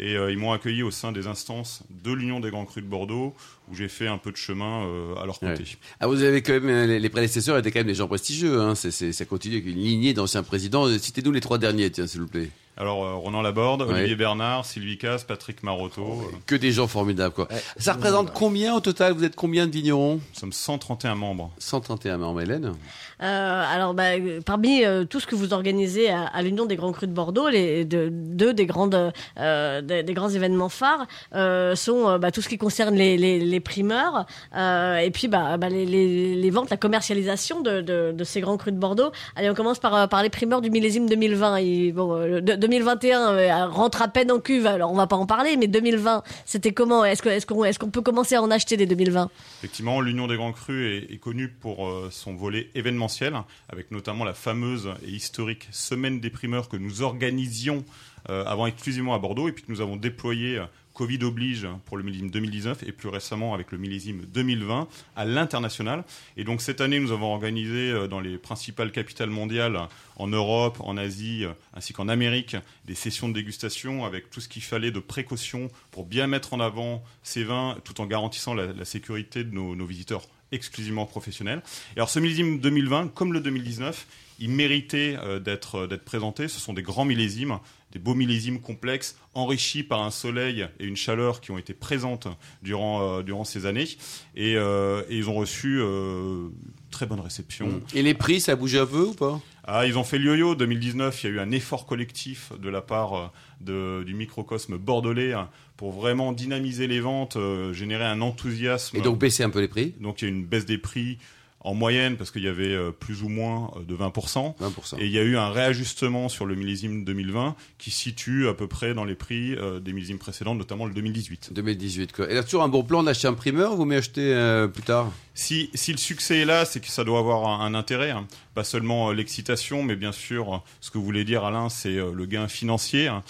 Et 0.00 0.12
ils 0.12 0.38
m'ont 0.38 0.52
accueilli 0.52 0.84
au 0.84 0.92
sein 0.92 1.10
des 1.10 1.26
instances 1.26 1.82
de 1.90 2.12
l'Union 2.12 2.38
des 2.38 2.50
Grands 2.50 2.64
Crus 2.64 2.84
de 2.84 2.88
Bordeaux, 2.88 3.34
où 3.68 3.74
j'ai 3.74 3.88
fait 3.88 4.06
un 4.06 4.16
peu 4.16 4.30
de 4.30 4.36
chemin 4.36 4.86
à 5.20 5.26
leur 5.26 5.40
côté. 5.40 5.62
Ouais. 5.64 5.78
Ah, 5.98 6.06
vous 6.06 6.22
avez 6.22 6.40
quand 6.40 6.52
même, 6.52 6.86
les, 6.86 7.00
les, 7.00 7.08
prédécesseurs 7.08 7.58
étaient 7.58 7.72
quand 7.72 7.80
même 7.80 7.88
des 7.88 7.96
gens 7.96 8.06
prestigieux. 8.06 8.60
Hein. 8.60 8.76
C 8.76 8.88
est, 8.88 8.90
c 8.92 9.08
est, 9.08 9.12
ça 9.12 9.24
continue 9.24 9.56
avec 9.56 9.66
une 9.66 9.82
lignée 9.82 10.14
d'anciens 10.14 10.44
présidents. 10.44 10.86
Citez-nous 10.96 11.32
les 11.32 11.40
trois 11.40 11.58
derniers, 11.58 11.90
tiens, 11.90 12.06
s'il 12.06 12.20
vous 12.20 12.28
plaît. 12.28 12.50
Alors, 12.80 13.04
euh, 13.04 13.14
Ronan 13.14 13.42
Laborde, 13.42 13.82
ouais. 13.82 13.92
Olivier 13.92 14.14
Bernard, 14.14 14.64
Sylvie 14.64 14.98
Casse, 14.98 15.24
Patrick 15.24 15.64
Marotto. 15.64 16.00
Oh, 16.06 16.30
que 16.46 16.54
des 16.54 16.70
gens 16.70 16.86
formidables, 16.86 17.34
quoi. 17.34 17.48
Ouais. 17.50 17.60
Ça 17.76 17.94
représente 17.94 18.32
combien 18.32 18.72
au 18.74 18.80
total 18.80 19.14
Vous 19.14 19.24
êtes 19.24 19.34
combien 19.34 19.66
de 19.66 19.72
vignerons 19.72 20.14
Nous 20.14 20.38
sommes 20.38 20.52
131 20.52 21.16
membres. 21.16 21.50
131 21.58 22.18
membres, 22.18 22.40
Hélène 22.40 22.74
euh, 23.20 23.64
Alors, 23.74 23.94
bah, 23.94 24.10
parmi 24.46 24.84
euh, 24.84 25.04
tout 25.04 25.18
ce 25.18 25.26
que 25.26 25.34
vous 25.34 25.52
organisez 25.52 26.08
à, 26.08 26.26
à 26.26 26.42
l'Union 26.42 26.66
des 26.66 26.76
Grands 26.76 26.92
Crus 26.92 27.08
de 27.08 27.14
Bordeaux, 27.14 27.48
les 27.48 27.84
deux, 27.84 28.10
deux 28.10 28.54
des, 28.54 28.66
grandes, 28.66 29.12
euh, 29.38 29.82
des, 29.82 30.04
des, 30.04 30.14
grands 30.14 30.28
événements 30.28 30.68
phares 30.68 31.06
euh, 31.34 31.74
sont 31.74 32.16
bah, 32.18 32.30
tout 32.30 32.42
ce 32.42 32.48
qui 32.48 32.58
concerne 32.58 32.94
les, 32.94 33.16
les, 33.16 33.40
les 33.40 33.60
primeurs 33.60 34.26
et 34.54 35.10
puis 35.12 35.28
bah, 35.28 35.56
bah 35.56 35.68
les, 35.68 35.84
les, 35.84 36.50
ventes, 36.50 36.70
la 36.70 36.76
commercialisation 36.76 37.60
de, 37.60 37.80
de, 37.80 38.12
de, 38.12 38.24
ces 38.24 38.40
grands 38.40 38.56
crus 38.56 38.72
de 38.72 38.78
Bordeaux. 38.78 39.10
Allez, 39.34 39.50
on 39.50 39.54
commence 39.54 39.78
par, 39.78 40.08
par 40.08 40.22
les 40.22 40.30
primeurs 40.30 40.60
du 40.60 40.70
millésime 40.70 41.08
2020. 41.08 41.56
Et, 41.56 41.92
bon, 41.92 42.14
de, 42.40 42.67
2021 42.68 43.32
euh, 43.32 43.66
rentre 43.66 44.02
à 44.02 44.08
peine 44.08 44.30
en 44.30 44.40
cuve, 44.40 44.66
alors 44.66 44.92
on 44.92 44.94
va 44.94 45.06
pas 45.06 45.16
en 45.16 45.24
parler, 45.24 45.56
mais 45.56 45.68
2020, 45.68 46.22
c'était 46.44 46.72
comment? 46.72 47.02
Est-ce 47.02 47.78
qu'on 47.78 47.90
peut 47.90 48.02
commencer 48.02 48.34
à 48.34 48.42
en 48.42 48.50
acheter 48.50 48.76
des 48.76 48.84
2020 48.84 49.30
Effectivement, 49.60 50.02
l'Union 50.02 50.26
des 50.26 50.36
Grands 50.36 50.52
Crus 50.52 51.02
est, 51.08 51.14
est 51.14 51.16
connue 51.16 51.48
pour 51.48 51.88
euh, 51.88 52.08
son 52.10 52.34
volet 52.34 52.68
événementiel, 52.74 53.34
avec 53.70 53.90
notamment 53.90 54.24
la 54.24 54.34
fameuse 54.34 54.90
et 55.02 55.10
historique 55.10 55.68
Semaine 55.70 56.20
des 56.20 56.28
primeurs 56.28 56.68
que 56.68 56.76
nous 56.76 57.00
organisions 57.00 57.84
euh, 58.28 58.44
avant 58.44 58.66
exclusivement 58.66 59.14
à 59.14 59.18
Bordeaux 59.18 59.48
et 59.48 59.52
puis 59.52 59.64
que 59.64 59.72
nous 59.72 59.80
avons 59.80 59.96
déployé 59.96 60.60
Covid 60.98 61.22
oblige 61.22 61.68
pour 61.84 61.96
le 61.96 62.02
millésime 62.02 62.28
2019 62.28 62.82
et 62.82 62.90
plus 62.90 63.08
récemment 63.08 63.54
avec 63.54 63.70
le 63.70 63.78
millésime 63.78 64.26
2020 64.34 64.88
à 65.14 65.24
l'international. 65.24 66.02
Et 66.36 66.42
donc 66.42 66.60
cette 66.60 66.80
année, 66.80 66.98
nous 66.98 67.12
avons 67.12 67.32
organisé 67.32 67.92
euh, 67.92 68.08
dans 68.08 68.18
les 68.18 68.36
principales 68.36 68.90
capitales 68.90 69.30
mondiales, 69.30 69.78
en 70.16 70.26
Europe, 70.26 70.78
en 70.80 70.96
Asie 70.96 71.44
euh, 71.44 71.52
ainsi 71.72 71.92
qu'en 71.92 72.08
Amérique, 72.08 72.56
des 72.84 72.96
sessions 72.96 73.28
de 73.28 73.34
dégustation 73.34 74.04
avec 74.04 74.28
tout 74.28 74.40
ce 74.40 74.48
qu'il 74.48 74.62
fallait 74.62 74.90
de 74.90 74.98
précautions 74.98 75.68
pour 75.92 76.04
bien 76.04 76.26
mettre 76.26 76.52
en 76.52 76.58
avant 76.58 77.04
ces 77.22 77.44
vins 77.44 77.76
tout 77.84 78.00
en 78.00 78.06
garantissant 78.06 78.54
la, 78.54 78.84
sécurité 78.84 79.44
de 79.44 79.54
nos, 79.54 79.76
nos 79.76 79.86
visiteurs 79.86 80.26
exclusivement 80.50 81.06
professionnels. 81.06 81.62
Et 81.94 81.98
alors 81.98 82.10
ce 82.10 82.18
millésime 82.18 82.58
2020, 82.58 83.14
comme 83.14 83.32
le 83.32 83.40
2019, 83.40 84.04
il 84.38 84.50
méritait 84.50 85.16
euh, 85.22 85.40
d'être 85.40 85.86
d'être 85.86 86.04
présenté. 86.04 86.48
Ce 86.48 86.60
sont 86.60 86.72
des 86.72 86.82
grands 86.82 87.04
millésimes, 87.04 87.58
des 87.92 87.98
beaux 87.98 88.14
millésimes 88.14 88.60
complexes, 88.60 89.16
enrichis 89.34 89.82
par 89.82 90.02
un 90.02 90.10
soleil 90.10 90.66
et 90.78 90.84
une 90.84 90.96
chaleur 90.96 91.40
qui 91.40 91.50
ont 91.50 91.58
été 91.58 91.74
présentes 91.74 92.28
durant 92.62 93.02
euh, 93.02 93.22
durant 93.22 93.44
ces 93.44 93.66
années. 93.66 93.88
Et, 94.36 94.56
euh, 94.56 95.02
et 95.08 95.16
ils 95.16 95.28
ont 95.28 95.34
reçu 95.34 95.78
euh, 95.80 96.48
très 96.90 97.06
bonne 97.06 97.20
réception. 97.20 97.80
Et 97.94 98.02
les 98.02 98.14
prix, 98.14 98.40
ça 98.40 98.52
a 98.52 98.56
bougé 98.56 98.78
un 98.78 98.86
peu 98.86 99.04
ou 99.04 99.14
pas? 99.14 99.40
Ah, 99.64 99.86
ils 99.86 99.98
ont 99.98 100.04
fait 100.04 100.18
le 100.18 100.24
yo-yo. 100.24 100.54
2019, 100.54 101.22
il 101.22 101.26
y 101.26 101.30
a 101.30 101.32
eu 101.34 101.40
un 101.40 101.50
effort 101.50 101.84
collectif 101.84 102.52
de 102.58 102.70
la 102.70 102.80
part 102.80 103.32
de, 103.60 104.02
du 104.02 104.14
microcosme 104.14 104.78
bordelais 104.78 105.34
pour 105.78 105.92
vraiment 105.92 106.32
dynamiser 106.32 106.88
les 106.88 107.00
ventes, 107.00 107.36
euh, 107.36 107.72
générer 107.72 108.04
un 108.04 108.20
enthousiasme. 108.20 108.96
Et 108.96 109.00
donc 109.00 109.18
baisser 109.18 109.44
un 109.44 109.50
peu 109.50 109.60
les 109.60 109.68
prix? 109.68 109.94
Donc 110.00 110.20
il 110.20 110.24
y 110.24 110.28
a 110.28 110.34
une 110.34 110.44
baisse 110.44 110.66
des 110.66 110.76
prix 110.76 111.18
en 111.60 111.74
moyenne, 111.74 112.16
parce 112.16 112.30
qu'il 112.30 112.44
y 112.44 112.48
avait 112.48 112.72
euh, 112.72 112.92
plus 112.92 113.22
ou 113.22 113.28
moins 113.28 113.72
euh, 113.76 113.84
de 113.84 113.94
20%. 113.96 114.54
20%. 114.58 114.98
Et 115.00 115.06
il 115.06 115.10
y 115.12 115.18
a 115.18 115.22
eu 115.22 115.36
un 115.36 115.50
réajustement 115.50 116.28
sur 116.28 116.46
le 116.46 116.54
millésime 116.54 117.04
2020 117.04 117.56
qui 117.78 117.90
situe 117.90 118.46
à 118.48 118.54
peu 118.54 118.68
près 118.68 118.94
dans 118.94 119.04
les 119.04 119.16
prix 119.16 119.54
euh, 119.56 119.80
des 119.80 119.92
millésimes 119.92 120.18
précédents, 120.18 120.54
notamment 120.54 120.86
le 120.86 120.94
2018. 120.94 121.50
2018 121.52 122.12
quoi. 122.12 122.30
Et 122.30 122.34
là 122.34 122.42
toujours 122.44 122.62
un 122.62 122.68
bon 122.68 122.84
plan 122.84 123.02
d'acheter 123.02 123.26
un 123.26 123.34
primeur 123.34 123.72
ou 123.72 123.76
vous 123.78 123.84
m'achetez 123.86 124.32
euh, 124.32 124.68
plus 124.68 124.82
tard? 124.84 125.10
Si, 125.34 125.70
si 125.74 125.92
le 125.92 125.98
succès 125.98 126.38
est 126.38 126.44
là, 126.44 126.64
c'est 126.64 126.80
que 126.80 126.88
ça 126.88 127.04
doit 127.04 127.18
avoir 127.20 127.46
un, 127.48 127.64
un 127.66 127.74
intérêt. 127.74 128.10
hein. 128.10 128.26
Pas 128.54 128.64
seulement 128.64 129.10
euh, 129.10 129.14
l'excitation, 129.14 129.82
mais 129.84 129.94
bien 129.94 130.10
sûr, 130.12 130.54
euh, 130.54 130.58
ce 130.80 130.90
que 130.90 130.98
vous 130.98 131.04
voulez 131.04 131.24
dire, 131.24 131.44
Alain, 131.44 131.68
c'est 131.68 131.96
euh, 131.96 132.12
le 132.12 132.26
gain 132.26 132.48
financier. 132.48 133.06
hein. 133.08 133.22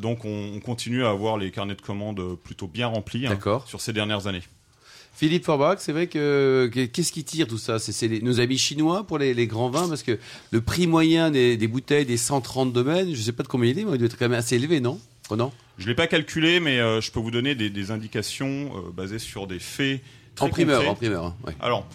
Donc, 0.00 0.24
on, 0.24 0.52
on 0.54 0.60
continue 0.60 1.04
à 1.04 1.10
avoir 1.10 1.36
les 1.36 1.50
carnets 1.50 1.74
de 1.74 1.80
commandes 1.80 2.36
plutôt 2.42 2.66
bien 2.68 2.86
remplis 2.86 3.26
hein, 3.26 3.30
sur 3.66 3.80
ces 3.80 3.92
dernières 3.92 4.26
années. 4.28 4.42
Philippe 5.16 5.44
Forbach, 5.44 5.76
c'est 5.78 5.92
vrai 5.92 6.06
que 6.08 6.68
que- 6.72 6.86
qu'est-ce 6.86 7.12
qui 7.12 7.24
tire 7.24 7.46
tout 7.46 7.58
ça? 7.58 7.78
C'est 7.78 8.08
nos 8.22 8.40
amis 8.40 8.58
chinois 8.58 9.06
pour 9.06 9.18
les, 9.18 9.46
grands 9.46 9.70
vins? 9.70 9.88
Parce 9.88 10.02
que 10.02 10.18
le 10.50 10.60
prix 10.60 10.86
moyen 10.86 11.30
des, 11.30 11.56
bouteilles 11.68 12.06
des 12.06 12.16
130 12.16 12.72
domaines, 12.72 13.14
je 13.14 13.20
sais 13.22 13.32
pas 13.32 13.42
de 13.42 13.48
combien 13.48 13.70
il 13.70 13.78
est, 13.78 13.84
mais 13.84 13.92
il 13.92 13.98
doit 13.98 14.06
être 14.06 14.18
quand 14.18 14.28
même 14.28 14.38
assez 14.38 14.56
élevé, 14.56 14.80
non? 14.80 15.00
Je 15.78 15.86
l'ai 15.86 15.94
pas 15.94 16.06
calculé, 16.06 16.60
mais 16.60 16.78
euh, 16.80 17.00
je 17.00 17.10
peux 17.10 17.20
vous 17.20 17.30
donner 17.30 17.54
des, 17.54 17.70
des 17.70 17.90
indications 17.90 18.72
euh, 18.76 18.90
basées 18.94 19.18
sur 19.18 19.46
des 19.46 19.58
faits 19.58 20.00
très 20.34 20.46
En 20.46 20.48
primeur, 20.48 20.78
concrets. 20.78 20.90
en 20.90 20.94
primeur. 20.94 21.34
ouais. 21.46 21.54
Alors, 21.60 21.86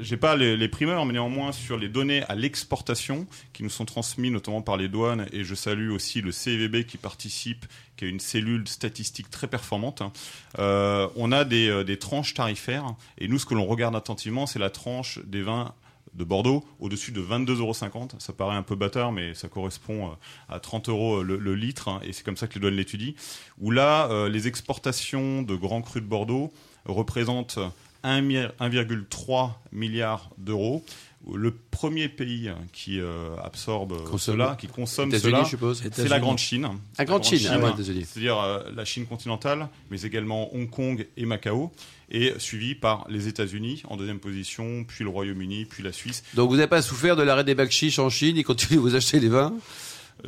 j'ai 0.00 0.16
pas 0.16 0.36
les, 0.36 0.56
les 0.56 0.68
primeurs, 0.68 1.04
mais 1.06 1.12
néanmoins 1.12 1.52
sur 1.52 1.76
les 1.76 1.88
données 1.88 2.22
à 2.28 2.34
l'exportation 2.34 3.26
qui 3.52 3.62
nous 3.62 3.70
sont 3.70 3.84
transmises 3.84 4.32
notamment 4.32 4.62
par 4.62 4.76
les 4.76 4.88
douanes, 4.88 5.26
et 5.32 5.44
je 5.44 5.54
salue 5.54 5.90
aussi 5.90 6.20
le 6.20 6.32
CVB 6.32 6.84
qui 6.86 6.96
participe, 6.98 7.66
qui 7.96 8.04
est 8.04 8.08
une 8.08 8.20
cellule 8.20 8.66
statistique 8.68 9.30
très 9.30 9.46
performante. 9.46 10.02
hein. 10.02 10.12
Euh, 10.58 11.08
on 11.16 11.32
a 11.32 11.44
des, 11.44 11.68
euh, 11.68 11.84
des 11.84 11.98
tranches 11.98 12.34
tarifaires, 12.34 12.94
et 13.18 13.28
nous, 13.28 13.38
ce 13.38 13.46
que 13.46 13.54
l'on 13.54 13.66
regarde 13.66 13.96
attentivement, 13.96 14.46
c'est 14.46 14.58
la 14.58 14.70
tranche 14.70 15.18
des 15.24 15.42
vins 15.42 15.72
de 16.14 16.24
Bordeaux 16.24 16.64
au-dessus 16.80 17.12
de 17.12 17.20
22,50 17.20 17.58
euros. 17.60 18.08
Ça 18.20 18.32
paraît 18.32 18.56
un 18.56 18.62
peu 18.62 18.74
bâtard, 18.74 19.12
mais 19.12 19.34
ça 19.34 19.48
correspond 19.48 20.06
euh, 20.06 20.10
à 20.54 20.60
30 20.60 20.88
euros 20.88 21.22
le, 21.22 21.36
le 21.36 21.54
litre, 21.54 21.88
hein, 21.88 22.00
et 22.02 22.12
c'est 22.12 22.24
comme 22.24 22.36
ça 22.38 22.46
que 22.46 22.54
les 22.54 22.60
douanes 22.60 22.74
l'étudient. 22.74 23.12
Où 23.60 23.70
là, 23.70 24.08
euh, 24.10 24.28
les 24.30 24.46
exportations 24.48 25.42
de 25.42 25.54
grands 25.56 25.82
crus 25.82 26.02
de 26.02 26.08
Bordeaux 26.08 26.52
représentent 26.86 27.58
1 28.02 28.20
mi- 28.20 28.36
1,3 28.60 29.50
milliard 29.72 30.30
d'euros. 30.38 30.84
Le 31.34 31.50
premier 31.50 32.08
pays 32.08 32.52
qui 32.72 33.00
euh, 33.00 33.34
absorbe 33.42 33.96
Consomme. 34.04 34.36
cela, 34.36 34.56
qui 34.60 34.68
consomme 34.68 35.10
cela, 35.10 35.42
c'est 35.92 36.08
la 36.08 36.20
Grande 36.20 36.38
Chine. 36.38 36.68
La 36.98 37.04
Grande 37.04 37.24
Chine, 37.24 37.48
ah 37.50 37.58
ouais. 37.58 37.72
C'est-à-dire 38.04 38.38
euh, 38.38 38.60
la 38.76 38.84
Chine 38.84 39.06
continentale, 39.06 39.68
mais 39.90 40.02
également 40.02 40.54
Hong 40.54 40.70
Kong 40.70 41.04
et 41.16 41.26
Macao, 41.26 41.72
et 42.12 42.32
suivi 42.38 42.76
par 42.76 43.06
les 43.08 43.26
États-Unis 43.26 43.82
en 43.88 43.96
deuxième 43.96 44.20
position, 44.20 44.84
puis 44.84 45.02
le 45.02 45.10
Royaume-Uni, 45.10 45.64
puis 45.64 45.82
la 45.82 45.90
Suisse. 45.90 46.22
Donc 46.34 46.48
vous 46.50 46.56
n'avez 46.56 46.68
pas 46.68 46.80
souffert 46.82 47.16
de 47.16 47.24
l'arrêt 47.24 47.42
des 47.42 47.56
bacs 47.56 47.72
chiches 47.72 47.98
en 47.98 48.08
Chine 48.10 48.36
Ils 48.36 48.44
continuent 48.44 48.76
de 48.76 48.82
vous 48.82 48.94
acheter 48.94 49.18
les 49.18 49.28
vins? 49.28 49.52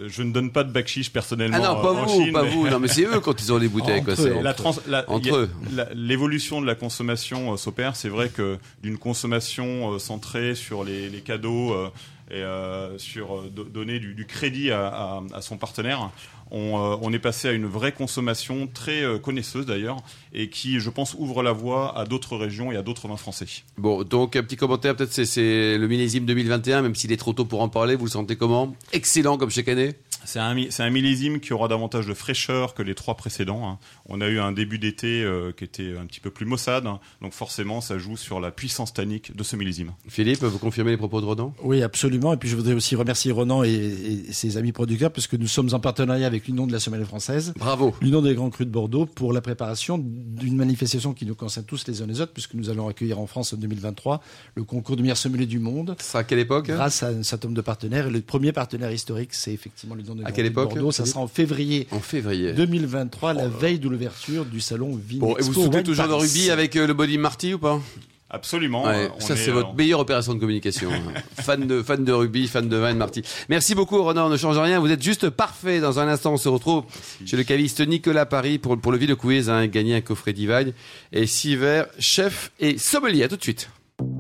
Je 0.07 0.23
ne 0.23 0.33
donne 0.33 0.51
pas 0.51 0.65
de 0.65 0.71
backchiche 0.73 1.11
personnellement. 1.13 1.57
Ah 1.61 1.75
non, 1.75 1.83
pas 1.83 1.89
euh, 1.89 2.03
en 2.03 2.05
vous, 2.07 2.23
Chine, 2.25 2.33
pas 2.33 2.43
mais- 2.43 2.51
vous. 2.51 2.69
Non, 2.69 2.79
mais 2.79 2.89
c'est 2.89 3.05
eux 3.05 3.21
quand 3.21 3.41
ils 3.43 3.53
ont 3.53 3.59
les 3.59 3.69
bouteilles. 3.69 4.01
Entre 4.01 4.21
eux, 4.29 4.43
La 4.43 4.55
trans- 4.55 4.75
la- 4.87 5.09
Entre 5.11 5.33
a- 5.33 5.37
eux. 5.39 5.51
la- 5.73 5.89
L'évolution 5.95 6.61
de 6.61 6.67
la 6.67 6.75
consommation 6.75 7.53
euh, 7.53 7.57
s'opère. 7.57 7.97
C'est 7.97 8.09
vrai 8.11 8.29
que 8.29 8.59
d'une 8.83 8.99
consommation 8.99 9.95
euh, 9.95 9.99
centrée 9.99 10.55
sur 10.55 10.85
les, 10.85 11.09
les 11.09 11.21
cadeaux 11.21 11.73
euh, 11.73 11.89
et 12.31 12.35
euh, 12.43 12.97
sur 12.99 13.37
euh, 13.39 13.51
do- 13.51 13.65
donner 13.65 13.99
du, 13.99 14.15
du 14.15 14.27
crédit 14.27 14.71
à, 14.71 14.87
à- 14.89 15.23
à 15.35 15.41
son 15.43 15.57
partenaire, 15.57 16.11
on, 16.51 16.77
euh, 16.93 16.97
on 17.03 17.13
est 17.13 17.19
passé 17.19 17.49
à 17.49 17.53
une 17.53 17.67
vraie 17.67 17.93
consommation 17.93 18.67
très 18.73 19.03
euh, 19.03 19.19
connaisseuse 19.19 19.67
d'ailleurs 19.67 19.97
et 20.33 20.49
qui, 20.51 20.81
je 20.81 20.91
pense, 20.91 21.15
ouvre 21.19 21.43
la 21.43 21.53
voie 21.53 21.97
à 21.99 22.05
d'autres 22.05 22.37
régions 22.37 22.71
et 22.73 22.77
à 22.77 22.83
d'autres 22.83 23.09
vins 23.09 23.17
français. 23.17 23.47
Bon, 23.77 24.03
donc 24.05 24.37
un 24.37 24.43
petit 24.43 24.57
commentaire, 24.57 24.95
peut-être 24.97 25.13
c'est- 25.13 25.25
c'est 25.25 25.79
le 25.79 25.89
millésime 25.89 26.25
2021, 26.27 26.83
même 26.83 26.95
s'il 26.95 27.13
est 27.13 27.17
trop 27.17 27.33
tôt 27.33 27.45
pour 27.45 27.63
en 27.63 27.69
parler, 27.69 27.97
vous 27.97 28.05
le 28.07 28.11
sentez 28.11 28.37
comment? 28.37 28.75
Excellent 28.93 29.37
comme 29.39 29.51
chaque 29.51 29.69
année 29.69 29.95
C'est 30.25 30.41
un, 30.41 30.53
mi- 30.55 30.67
c'est 30.71 30.83
un 30.83 30.91
millésime 30.91 31.41
qui 31.41 31.53
aura 31.55 31.69
davantage 31.69 32.07
de 32.07 32.13
fraîcheur 32.13 32.75
que 32.75 32.83
les 32.83 32.95
trois 32.95 33.15
précédents. 33.15 33.67
hein. 33.69 33.79
On 34.07 34.21
a 34.21 34.29
eu 34.29 34.39
un 34.41 34.53
début 34.53 34.79
d'été 34.79 35.23
euh, 35.23 35.53
qui 35.57 35.65
était 35.65 35.97
un 35.97 36.05
petit 36.07 36.21
peu 36.21 36.31
plus 36.31 36.45
maussade, 36.45 36.87
hein. 36.87 37.01
donc 37.23 37.33
forcément 37.33 37.81
ça 37.81 37.97
joue 37.99 38.17
sur 38.17 38.39
la 38.41 38.51
puissance 38.51 38.93
tannique 38.93 39.35
de 39.35 39.43
ce 39.43 39.57
millésime. 39.57 39.93
Philippe, 40.09 40.43
vous 40.43 40.59
confirmez 40.59 40.91
les 40.91 40.97
propos 40.97 41.21
de 41.21 41.27
Ronan? 41.27 41.55
Oui, 41.63 41.83
absolument. 41.83 42.33
Et 42.35 42.37
puis 42.37 42.49
je 42.49 42.57
voudrais 42.57 42.75
aussi 42.75 42.95
remercier 42.97 43.33
Ronan 43.33 43.63
et, 43.65 43.71
et 43.71 44.33
ses 44.33 44.57
amis 44.59 44.73
producteurs, 44.73 45.13
puisque 45.13 45.35
nous 45.35 45.47
sommes 45.47 45.71
en 45.73 45.81
partenariat 45.81 46.27
avec 46.27 46.47
l'Union 46.47 46.67
de 46.67 46.73
la 46.73 46.81
Sommelier 46.81 47.05
française, 47.05 47.55
Bravo 47.57 47.95
l'Union 48.03 48.21
des 48.21 48.35
Grands 48.35 48.51
Crus 48.51 48.67
de 48.67 48.73
Bordeaux, 48.73 49.07
pour 49.07 49.33
la 49.33 49.41
préparation 49.41 49.99
d'une 50.19 50.57
manifestation 50.57 51.15
qui 51.15 51.25
nous 51.27 51.35
concerne 51.35 51.65
tous 51.67 51.87
les 51.87 52.03
uns 52.03 52.07
les 52.07 52.21
autres, 52.21 52.33
puisque 52.33 52.55
nous 52.55 52.71
allons 52.71 52.89
accueillir 52.89 53.19
en 53.19 53.27
France 53.27 53.53
en 53.53 53.57
2023 53.57 54.21
le 54.55 54.65
concours 54.65 54.97
du 54.97 55.03
meilleur 55.03 55.17
sommelier 55.17 55.47
du 55.47 55.59
monde. 55.59 55.97
Sera 56.01 56.21
à 56.21 56.25
quelle 56.25 56.39
époque 56.41 56.67
Grâce 56.67 57.03
à 57.03 57.09
un 57.09 57.23
certain 57.23 57.49
nombre 57.49 57.57
de 57.57 57.63
partenaires. 57.63 58.07
Et 58.07 58.11
le 58.11 58.21
premier 58.21 58.53
partenaire 58.53 58.93
historique, 58.93 59.31
c'est 59.33 59.53
effectivement 59.53 59.95
l'Union 59.95 60.15
des 60.15 60.23
À 60.23 60.25
Grands 60.25 60.35
quelle 60.37 60.45
de 60.47 60.51
époque, 60.51 60.75
Bordeaux. 60.75 60.93
Ça 60.93 61.07
sera 61.07 61.21
en 61.21 61.29
février 61.29 61.87
En 61.91 62.01
février. 62.01 62.53
2023, 62.53 63.35
la 63.35 63.49
veille 63.49 63.79
de 63.79 63.89
l'ouverture 63.89 64.45
du 64.45 64.61
salon 64.61 64.91
Vin 64.93 65.19
Bon, 65.19 65.37
et 65.37 65.43
vous 65.43 65.55
soutenez 65.55 65.83
toujours 65.83 66.09
de 66.09 66.13
rugby 66.13 66.51
avec 66.51 66.77
euh, 66.77 66.87
le 66.87 66.95
Body 66.95 67.19
Marty 67.19 67.55
ou 67.55 67.59
pas? 67.59 67.81
Absolument. 68.31 68.85
Ouais, 68.85 69.07
euh, 69.07 69.09
on 69.17 69.21
Ça, 69.21 69.35
est, 69.35 69.37
c'est 69.39 69.51
euh, 69.51 69.55
votre 69.55 69.75
meilleure 69.75 70.01
opération 70.01 70.35
de 70.35 70.39
communication. 70.39 70.91
fan, 71.41 71.67
de, 71.67 71.83
fan 71.83 72.05
de 72.05 72.13
rugby, 72.13 72.47
fan 72.47 72.69
de 72.69 72.77
vin 72.77 72.93
de 72.93 72.99
Marty. 72.99 73.23
Merci 73.49 73.75
beaucoup, 73.75 74.03
Ronan. 74.03 74.27
On 74.27 74.29
ne 74.29 74.37
change 74.37 74.59
rien. 74.59 74.81
Vous 74.81 74.91
êtes 74.91 75.03
juste 75.03 75.31
parfait. 75.31 75.81
Dans 75.81 75.99
un 75.99 76.09
instant, 76.09 76.35
on 76.35 76.37
se 76.37 76.49
retrouve 76.49 76.85
chez 77.25 77.37
le 77.39 77.45
caviste 77.45 77.81
Nicolas 77.81 78.27
Paris 78.27 78.59
pour, 78.59 78.79
pour 78.79 78.93
le 78.93 78.99
Ville 78.99 79.17
Quiz. 79.17 79.49
Hein, 79.49 79.67
gagner 79.67 79.95
un 79.97 80.01
coffret 80.03 80.35
Divine. 80.35 80.73
Et 81.13 81.27
six 81.27 81.57
verres, 81.57 81.87
chef 81.99 82.53
et 82.61 82.77
sommelier. 82.77 83.25
À 83.25 83.29
tout 83.29 83.37
de 83.37 83.43
suite. 83.43 83.71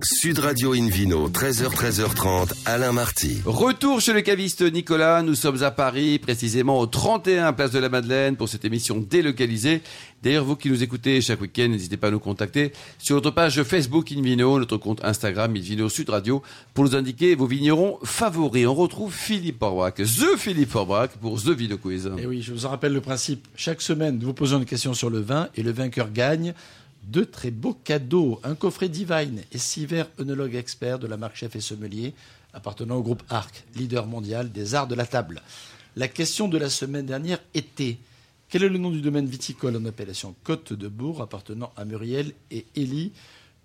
Sud 0.02 0.40
Radio 0.40 0.74
Invino, 0.74 1.28
13h, 1.28 1.72
13h30, 1.72 2.52
Alain 2.66 2.90
Marty. 2.90 3.38
Retour 3.44 4.00
chez 4.00 4.12
le 4.12 4.22
caviste 4.22 4.62
Nicolas. 4.62 5.22
Nous 5.22 5.36
sommes 5.36 5.62
à 5.62 5.70
Paris, 5.70 6.18
précisément 6.18 6.80
au 6.80 6.86
31 6.86 7.52
Place 7.52 7.70
de 7.70 7.78
la 7.78 7.88
Madeleine 7.88 8.34
pour 8.34 8.48
cette 8.48 8.64
émission 8.64 8.98
délocalisée. 8.98 9.82
D'ailleurs, 10.22 10.44
vous 10.44 10.56
qui 10.56 10.68
nous 10.68 10.82
écoutez 10.82 11.20
chaque 11.20 11.40
week-end, 11.40 11.68
n'hésitez 11.68 11.96
pas 11.96 12.08
à 12.08 12.10
nous 12.10 12.18
contacter 12.18 12.72
sur 12.98 13.14
notre 13.14 13.30
page 13.30 13.62
Facebook 13.62 14.10
Invino, 14.10 14.58
notre 14.58 14.78
compte 14.78 15.04
Instagram 15.04 15.54
Invino 15.54 15.88
Sud 15.88 16.10
Radio 16.10 16.42
pour 16.74 16.82
nous 16.82 16.96
indiquer 16.96 17.36
vos 17.36 17.46
vignerons 17.46 17.98
favoris. 18.02 18.66
On 18.66 18.74
retrouve 18.74 19.14
Philippe 19.14 19.62
Orbach, 19.62 19.94
The 19.94 20.36
Philippe 20.36 20.74
Orbach 20.74 21.10
pour 21.20 21.40
The 21.40 21.50
Video 21.50 21.78
Quiz. 21.78 22.10
Et 22.18 22.26
oui, 22.26 22.42
je 22.42 22.52
vous 22.52 22.66
en 22.66 22.70
rappelle 22.70 22.92
le 22.92 23.00
principe. 23.00 23.46
Chaque 23.54 23.80
semaine, 23.80 24.18
nous 24.18 24.26
vous 24.26 24.34
posons 24.34 24.58
une 24.58 24.64
question 24.64 24.92
sur 24.92 25.08
le 25.08 25.20
vin 25.20 25.48
et 25.54 25.62
le 25.62 25.70
vainqueur 25.70 26.10
gagne 26.10 26.52
deux 27.08 27.26
très 27.26 27.50
beaux 27.50 27.74
cadeaux. 27.74 28.40
Un 28.44 28.54
coffret 28.54 28.88
Divine 28.88 29.42
et 29.52 29.58
six 29.58 29.86
verres 29.86 30.10
œnologue 30.20 30.54
expert 30.54 30.98
de 30.98 31.06
la 31.06 31.16
marque 31.16 31.36
Chef 31.36 31.56
et 31.56 31.60
Sommelier 31.60 32.14
appartenant 32.52 32.96
au 32.96 33.02
groupe 33.02 33.22
Arc, 33.28 33.64
leader 33.76 34.06
mondial 34.06 34.50
des 34.50 34.74
arts 34.74 34.88
de 34.88 34.94
la 34.94 35.06
table. 35.06 35.42
La 35.96 36.08
question 36.08 36.48
de 36.48 36.58
la 36.58 36.70
semaine 36.70 37.06
dernière 37.06 37.40
était 37.54 37.98
quel 38.48 38.62
est 38.62 38.68
le 38.68 38.78
nom 38.78 38.90
du 38.90 39.02
domaine 39.02 39.26
viticole 39.26 39.76
en 39.76 39.84
appellation 39.84 40.34
Côte 40.42 40.72
de 40.72 40.88
Bourg 40.88 41.20
appartenant 41.20 41.70
à 41.76 41.84
Muriel 41.84 42.32
et 42.50 42.64
Élie 42.76 43.12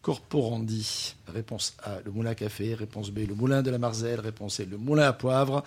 Corporandi? 0.02 1.16
Réponse 1.28 1.74
A, 1.84 2.00
le 2.04 2.12
moulin 2.12 2.32
à 2.32 2.36
café. 2.36 2.74
Réponse 2.74 3.10
B, 3.10 3.20
le 3.20 3.34
moulin 3.34 3.62
de 3.62 3.72
la 3.72 3.78
Marzelle. 3.78 4.20
Réponse 4.20 4.56
C, 4.56 4.66
le 4.66 4.78
moulin 4.78 5.08
à 5.08 5.14
poivre. 5.14 5.64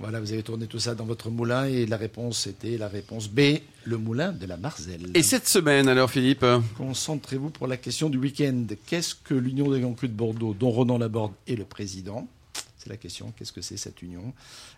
Voilà, 0.00 0.18
vous 0.18 0.32
avez 0.32 0.42
tourné 0.42 0.66
tout 0.66 0.78
ça 0.78 0.94
dans 0.94 1.04
votre 1.04 1.28
moulin 1.28 1.66
et 1.66 1.84
la 1.84 1.98
réponse 1.98 2.46
était 2.46 2.78
la 2.78 2.88
réponse 2.88 3.28
B, 3.28 3.58
le 3.84 3.98
moulin 3.98 4.32
de 4.32 4.46
la 4.46 4.56
Marzelle. 4.56 5.10
Et 5.12 5.22
cette 5.22 5.46
semaine, 5.46 5.88
alors 5.88 6.10
Philippe? 6.10 6.46
Concentrez-vous 6.78 7.50
pour 7.50 7.66
la 7.66 7.76
question 7.76 8.08
du 8.08 8.16
week-end. 8.16 8.64
Qu'est-ce 8.86 9.14
que 9.14 9.34
l'Union 9.34 9.70
des 9.70 9.80
Grands 9.80 9.92
Crus 9.92 10.08
de 10.08 10.16
Bordeaux, 10.16 10.54
dont 10.58 10.70
Ronan 10.70 10.96
Laborde 10.96 11.34
est 11.46 11.54
le 11.54 11.66
président 11.66 12.26
C'est 12.78 12.88
la 12.88 12.96
question. 12.96 13.34
Qu'est-ce 13.36 13.52
que 13.52 13.60
c'est 13.60 13.76
cette 13.76 14.00
union? 14.00 14.32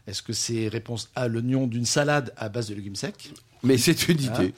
Est-ce 0.08 0.22
que 0.22 0.32
c'est 0.32 0.66
réponse 0.66 1.08
A, 1.14 1.28
l'union 1.28 1.68
d'une 1.68 1.86
salade 1.86 2.34
à 2.36 2.48
base 2.48 2.68
de 2.68 2.74
légumes 2.74 2.96
secs? 2.96 3.30
Mais 3.62 3.78
c'est 3.78 4.08
une 4.08 4.20
idée. 4.20 4.52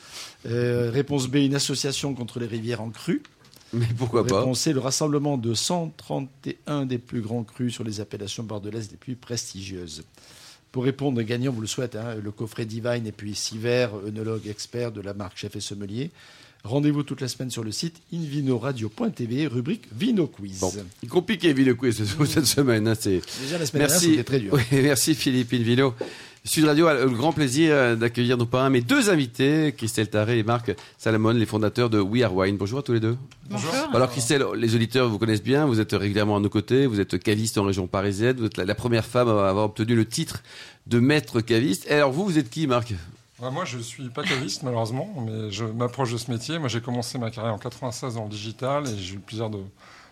Euh, 0.46 0.90
Réponse 0.90 1.28
B, 1.28 1.36
une 1.36 1.54
association 1.54 2.14
contre 2.14 2.40
les 2.40 2.46
rivières 2.46 2.80
en 2.80 2.88
crue. 2.88 3.22
Mais 3.74 3.86
pourquoi 3.98 4.26
pas? 4.26 4.38
Réponse 4.38 4.60
C, 4.60 4.72
le 4.72 4.80
rassemblement 4.80 5.36
de 5.36 5.52
131 5.52 6.86
des 6.86 6.96
plus 6.96 7.20
grands 7.20 7.44
crus 7.44 7.74
sur 7.74 7.84
les 7.84 8.00
appellations 8.00 8.44
bordelaises 8.44 8.90
les 8.90 8.96
plus 8.96 9.14
prestigieuses. 9.14 10.04
Pour 10.74 10.82
répondre, 10.82 11.22
gagnant, 11.22 11.52
vous 11.52 11.60
le 11.60 11.68
souhaitez, 11.68 11.98
hein, 11.98 12.16
le 12.16 12.32
coffret 12.32 12.64
Divine 12.64 13.06
et 13.06 13.12
puis 13.12 13.36
six 13.36 13.58
verres, 13.58 13.94
œnologue 13.94 14.48
expert 14.48 14.90
de 14.90 15.00
la 15.00 15.14
marque 15.14 15.36
Chef 15.36 15.54
et 15.54 15.60
Sommelier. 15.60 16.10
Rendez-vous 16.64 17.02
toute 17.02 17.20
la 17.20 17.28
semaine 17.28 17.50
sur 17.50 17.62
le 17.62 17.70
site 17.72 18.00
invinoradio.tv, 18.12 19.48
rubrique 19.48 19.82
Vino 19.94 20.26
Quiz. 20.26 20.60
Bon, 20.60 20.72
compliqué 21.10 21.52
Video 21.52 21.74
Quiz 21.74 22.02
cette 22.26 22.46
semaine. 22.46 22.88
hein, 22.88 22.94
c'est 22.98 23.20
Déjà 23.42 23.58
la 23.58 23.66
semaine 23.66 23.80
dernière, 23.86 23.88
Merci. 23.90 24.10
c'était 24.12 24.24
très 24.24 24.40
dur. 24.40 24.54
Oui, 24.54 24.62
merci 24.82 25.14
Philippe 25.14 25.52
Invino. 25.52 25.92
Sud 26.46 26.64
Radio 26.64 26.86
a 26.86 26.94
le 26.94 27.08
grand 27.10 27.32
plaisir 27.32 27.72
euh, 27.74 27.96
d'accueillir 27.96 28.36
nos 28.38 28.46
parrains, 28.46 28.70
mes 28.70 28.80
deux 28.80 29.10
invités, 29.10 29.74
Christelle 29.76 30.08
Taré 30.08 30.38
et 30.38 30.42
Marc 30.42 30.74
Salamon, 30.98 31.30
les 31.32 31.44
fondateurs 31.46 31.90
de 31.90 32.00
We 32.00 32.22
Are 32.22 32.34
Wine. 32.34 32.56
Bonjour 32.56 32.78
à 32.78 32.82
tous 32.82 32.92
les 32.94 33.00
deux. 33.00 33.16
Bonjour. 33.50 33.70
Alors 33.92 34.10
Christelle, 34.10 34.44
les 34.56 34.74
auditeurs 34.74 35.08
vous 35.10 35.18
connaissent 35.18 35.42
bien, 35.42 35.66
vous 35.66 35.80
êtes 35.80 35.92
régulièrement 35.92 36.36
à 36.36 36.40
nos 36.40 36.50
côtés, 36.50 36.86
vous 36.86 36.98
êtes 37.00 37.18
caviste 37.22 37.58
en 37.58 37.64
région 37.64 37.86
parisienne, 37.86 38.36
vous 38.38 38.46
êtes 38.46 38.56
la, 38.56 38.64
la 38.64 38.74
première 38.74 39.04
femme 39.04 39.28
à 39.28 39.48
avoir 39.48 39.66
obtenu 39.66 39.94
le 39.94 40.06
titre 40.06 40.42
de 40.86 40.98
maître 40.98 41.40
caviste. 41.42 41.86
Et 41.90 41.94
alors 41.94 42.12
vous, 42.12 42.24
vous 42.24 42.38
êtes 42.38 42.48
qui 42.50 42.66
Marc? 42.66 42.94
Ouais, 43.44 43.50
moi, 43.50 43.64
je 43.66 43.78
suis 43.78 44.08
pas 44.08 44.22
caviste, 44.22 44.62
malheureusement, 44.62 45.08
mais 45.26 45.50
je 45.50 45.64
m'approche 45.64 46.12
de 46.12 46.16
ce 46.16 46.30
métier. 46.30 46.58
Moi, 46.58 46.68
j'ai 46.68 46.80
commencé 46.80 47.18
ma 47.18 47.30
carrière 47.30 47.52
en 47.52 47.58
96 47.58 48.14
dans 48.14 48.24
le 48.24 48.30
digital 48.30 48.84
et 48.86 48.98
j'ai 48.98 49.12
eu 49.12 49.16
le 49.16 49.20
plaisir 49.20 49.50
de, 49.50 49.58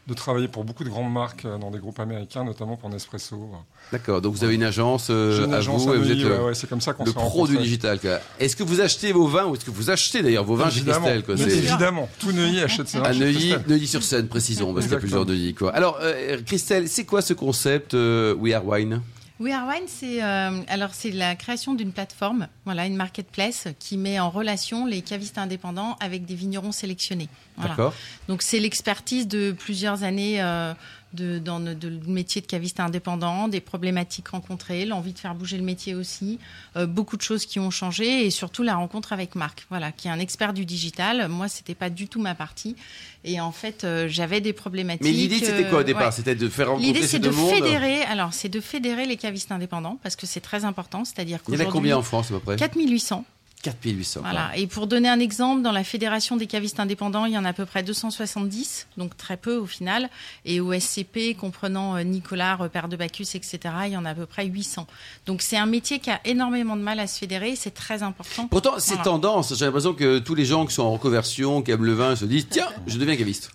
de 0.07 0.15
travailler 0.15 0.49
pour 0.49 0.65
beaucoup 0.65 0.85
de 0.85 0.91
grandes 0.91 1.11
marques 1.13 1.45
euh, 1.47 1.57
dans 1.57 1.71
des 1.71 1.79
groupes 1.79 1.99
américains, 2.01 2.45
notamment 2.45 2.77
pour 2.77 2.91
Nespresso. 2.91 3.51
D'accord, 3.93 4.21
donc 4.21 4.35
vous 4.35 4.45
avez 4.45 4.57
une 4.57 4.65
agence 4.65 5.09
euh, 5.11 5.47
une 5.47 5.55
à 5.55 5.59
agence 5.59 5.85
vous 5.87 5.95
et 5.95 5.99
vous 5.99 6.05
Neuilly, 6.05 6.23
êtes 6.25 6.27
euh, 6.31 6.39
ouais, 6.41 6.45
ouais, 6.49 6.55
c'est 6.55 6.69
comme 6.69 6.81
ça 6.81 6.93
qu'on 6.93 7.05
le 7.05 7.13
pro 7.13 7.47
du 7.47 7.57
digital. 7.57 7.99
Est-ce 8.39 8.57
que 8.57 8.65
vous 8.65 8.81
achetez 8.81 9.13
vos 9.13 9.29
vins 9.29 9.47
ou 9.47 9.55
est-ce 9.55 9.65
que 9.65 9.71
vous 9.71 9.89
achetez 9.91 10.21
d'ailleurs 10.23 10.45
vos 10.45 10.57
vins 10.57 10.69
chez 10.71 10.83
Christelle 10.83 11.23
quoi, 11.25 11.35
évidemment, 11.37 12.09
tout 12.19 12.33
Neuilly 12.33 12.61
achète 12.61 12.89
ses 12.89 12.99
vins 12.99 13.05
À 13.05 13.13
chez 13.13 13.21
Neuilly, 13.21 13.39
Christelle. 13.39 13.65
Neuilly-sur-Seine, 13.69 14.29
précisons, 14.29 14.75
parce 14.75 14.87
qu'il 14.87 14.95
y 14.95 14.97
a 14.97 15.01
plusieurs 15.01 15.25
Neuilly. 15.25 15.55
Quoi. 15.55 15.71
Alors, 15.71 15.99
euh, 16.03 16.39
Christelle, 16.45 16.89
c'est 16.89 17.05
quoi 17.05 17.23
ce 17.23 17.33
concept 17.33 17.95
euh, 17.95 18.35
We 18.35 18.53
Are 18.53 18.67
Wine? 18.67 19.01
We 19.43 19.53
Are 19.53 19.67
Wine, 19.67 19.89
c'est 19.89 20.23
euh, 20.23 20.63
alors 20.69 20.91
c'est 20.95 21.11
la 21.11 21.35
création 21.35 21.75
d'une 21.75 21.93
plateforme, 21.93 22.47
voilà, 22.65 22.87
une 22.87 22.95
marketplace 22.95 23.67
qui 23.81 23.97
met 23.97 24.21
en 24.21 24.31
relation 24.31 24.87
les 24.87 25.03
cavistes 25.03 25.37
indépendants 25.37 25.97
avec 25.99 26.25
des 26.25 26.37
vignerons 26.37 26.71
sélectionnés. 26.71 27.29
Voilà. 27.57 27.71
D'accord 27.71 27.95
Donc 28.29 28.43
c'est 28.43 28.61
l'expertise 28.61 29.27
de 29.27 29.51
plusieurs 29.51 30.05
années 30.05 30.41
euh, 30.41 30.75
de, 31.15 31.39
dans 31.39 31.59
le 31.59 31.75
de, 31.75 31.89
le 31.89 31.99
métier 32.07 32.41
de 32.41 32.47
caviste 32.47 32.81
indépendant, 32.81 33.49
des 33.49 33.61
problématiques 33.61 34.29
rencontrées, 34.29 34.85
l'envie 34.85 35.13
de 35.13 35.19
faire 35.19 35.35
bouger 35.35 35.57
le 35.57 35.63
métier 35.63 35.95
aussi, 35.95 36.39
euh, 36.77 36.87
beaucoup 36.87 37.17
de 37.17 37.23
choses 37.23 37.47
qui 37.47 37.59
ont 37.59 37.71
changé 37.71 38.27
et 38.27 38.31
surtout 38.31 38.63
la 38.63 38.75
rencontre 38.75 39.13
avec 39.13 39.35
Marc, 39.35 39.67
voilà, 39.71 39.93
qui 39.93 40.09
est 40.09 40.11
un 40.11 40.19
expert 40.19 40.53
du 40.53 40.65
digital. 40.65 41.29
Moi, 41.29 41.49
c'était 41.49 41.75
pas 41.75 41.91
du 41.91 42.09
tout 42.09 42.21
ma 42.21 42.35
partie 42.35 42.77
et 43.25 43.41
en 43.41 43.53
fait, 43.53 43.85
euh, 43.85 44.09
j'avais 44.09 44.41
des 44.41 44.53
problématiques. 44.53 45.03
Mais 45.03 45.13
l'idée, 45.13 45.39
c'était 45.39 45.69
quoi 45.69 45.79
au 45.79 45.81
euh, 45.83 45.85
départ 45.85 46.07
ouais. 46.07 46.13
C'était 46.13 46.35
de 46.35 46.49
faire 46.49 46.69
rencontrer 46.69 46.87
L'idée, 46.87 47.03
ces 47.03 47.09
c'est 47.09 47.19
de 47.19 47.31
mondes 47.31 47.55
fédérer. 47.55 48.03
Alors, 48.03 48.33
c'est 48.33 48.49
de 48.49 48.61
fédérer 48.61 49.07
les 49.07 49.17
cavistes 49.17 49.53
indépendants 49.53 49.99
parce 50.03 50.17
que 50.17 50.27
c'est 50.27 50.41
très 50.41 50.65
important. 50.65 51.05
C'est-à-dire 51.05 51.39
Il 51.49 51.55
y 51.55 51.57
en 51.57 51.61
a 51.61 51.65
qu'aujourd'hui, 51.65 51.73
combien 51.73 51.97
en 51.97 52.03
France 52.03 52.31
à 52.31 52.35
peu 52.35 52.41
près? 52.41 52.57
4800. 52.57 53.25
4800. 53.63 54.21
quoi. 54.21 54.31
Voilà. 54.31 54.57
Et 54.57 54.67
pour 54.67 54.87
donner 54.87 55.09
un 55.09 55.21
exemple, 55.21 55.63
dans 55.63 55.73
la 55.73 55.85
fédération 55.85 56.37
des 56.37 56.47
cavistes 56.47 56.81
indépendants, 56.81 57.25
il 57.27 57.33
y 57.33 57.39
en 57.39 57.45
a 57.45 57.51
à 57.51 57.53
peu 57.53 57.65
près 57.65 57.83
270, 57.83 58.89
donc 58.97 59.17
très 59.17 59.37
peu 59.37 59.57
au 59.57 59.67
final. 59.67 60.11
Et 60.45 60.61
au 60.61 60.73
SCP, 60.79 61.35
comprenant 61.39 61.97
euh, 61.97 62.03
Nicolas, 62.03 62.57
Repère 62.57 62.89
de 62.89 62.97
Bacchus, 62.97 63.29
etc., 63.35 63.59
il 63.87 63.93
y 63.93 63.97
en 63.97 64.05
a 64.05 64.11
à 64.11 64.15
peu 64.15 64.27
près 64.27 64.47
800. 64.47 64.87
Donc 65.27 65.43
c'est 65.43 65.57
un 65.57 65.67
métier 65.67 65.99
qui 66.01 66.11
a 66.11 66.21
énormément 66.25 66.77
de 66.77 66.83
mal 66.83 66.99
à 67.01 67.07
se 67.07 67.19
fédérer. 67.19 67.55
C'est 67.57 67.71
très 67.75 68.03
important. 68.03 68.49
Pourtant, 68.49 68.75
c'est 68.79 68.95
Voilà. 68.95 69.05
tendance. 69.05 69.55
J'ai 69.57 69.65
l'impression 69.65 69.95
que 69.95 70.19
tous 70.19 70.35
les 70.35 70.45
gens 70.45 70.67
qui 70.67 70.75
sont 70.75 70.83
en 70.83 70.93
reconversion, 70.93 71.63
qui 71.63 71.71
aiment 71.71 71.85
le 71.85 71.95
vin, 71.95 72.17
se 72.17 72.25
disent 72.25 72.47
tiens, 72.51 72.69
je 72.87 72.99
deviens 72.99 73.17
caviste. 73.17 73.51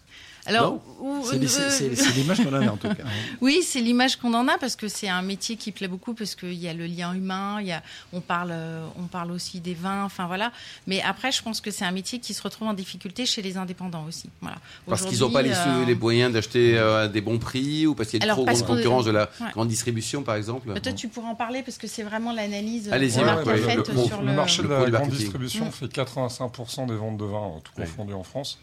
Alors, 0.48 0.80
C'est 1.26 1.36
euh, 1.36 2.12
l'image 2.16 2.38
qu'on 2.44 2.54
en 2.56 2.62
a 2.68 2.72
en 2.72 2.78
tout 2.78 2.88
cas. 2.88 3.04
Oui, 3.42 3.60
c'est 3.64 3.82
l'image 3.82 4.16
qu'on 4.16 4.34
en 4.34 4.48
a 4.48 4.58
parce 4.58 4.76
que 4.76 4.88
c'est 4.88 5.10
un 5.10 5.22
métier 5.22 5.56
qui 5.58 5.72
plaît 5.72 5.88
beaucoup 5.88 6.14
parce 6.14 6.36
qu'il 6.36 6.54
y 6.54 6.68
a 6.68 6.74
le 6.74 6.86
lien 6.88 7.14
humain, 7.14 7.58
il 7.62 7.68
y 7.68 7.72
a, 7.74 7.84
on 8.14 8.22
parle, 8.22 8.50
euh, 8.52 8.86
on 8.98 9.04
parle 9.04 9.32
aussi 9.32 9.60
des 9.60 9.74
vins, 9.74 10.04
enfin 10.06 10.26
voilà. 10.28 10.52
Mais 10.88 11.02
après, 11.02 11.32
je 11.32 11.42
pense 11.44 11.60
que 11.62 11.70
c'est 11.70 11.86
un 11.86 11.92
métier 11.92 12.20
qui 12.20 12.34
se 12.34 12.42
retrouve 12.42 12.68
en 12.70 12.74
difficulté 12.74 13.26
chez 13.26 13.42
les 13.42 13.58
indépendants 13.58 14.06
aussi. 14.08 14.30
Voilà. 14.42 14.58
Parce 14.88 15.06
qu'ils 15.06 15.20
n'ont 15.20 15.32
pas 15.32 15.42
les, 15.42 15.52
euh, 15.52 15.86
les 15.86 15.96
moyens 15.96 16.32
d'acheter 16.34 16.78
euh, 16.78 17.04
à 17.06 17.08
des 17.08 17.22
bons 17.22 17.40
prix 17.40 17.86
ou 17.86 17.94
parce 17.94 18.10
qu'il 18.10 18.20
y 18.20 18.24
a 18.24 18.26
une 18.28 18.32
trop 18.34 18.46
grande 18.46 18.66
concurrence 18.66 19.06
de 19.06 19.12
la 19.12 19.30
Ouais. 19.42 19.52
grande 19.52 19.68
distribution, 19.68 20.24
par 20.24 20.36
exemple. 20.36 20.74
Peut-être 20.74 20.96
tu 20.96 21.10
pourras 21.10 21.30
en 21.30 21.36
parler 21.36 21.62
parce 21.62 21.78
que 21.78 21.88
c'est 21.88 22.04
vraiment 22.04 22.32
l'analyse 22.34 22.88
Ouais, 22.90 22.98
ouais, 23.00 23.10
faite 23.58 23.88
le- 23.90 24.04
sur 24.06 24.22
le 24.22 24.28
le. 24.28 24.34
marché 24.34 24.64
de 24.64 24.68
la 24.70 24.90
grande 24.90 25.10
distribution 25.10 25.70
fait 25.72 25.88
85% 25.88 26.88
des 26.88 26.96
ventes 26.96 27.18
de 27.18 27.26
vin, 27.26 27.38
euh, 27.56 27.60
tout 27.64 27.74
confondu 27.76 28.14
en 28.14 28.24
France. 28.24 28.60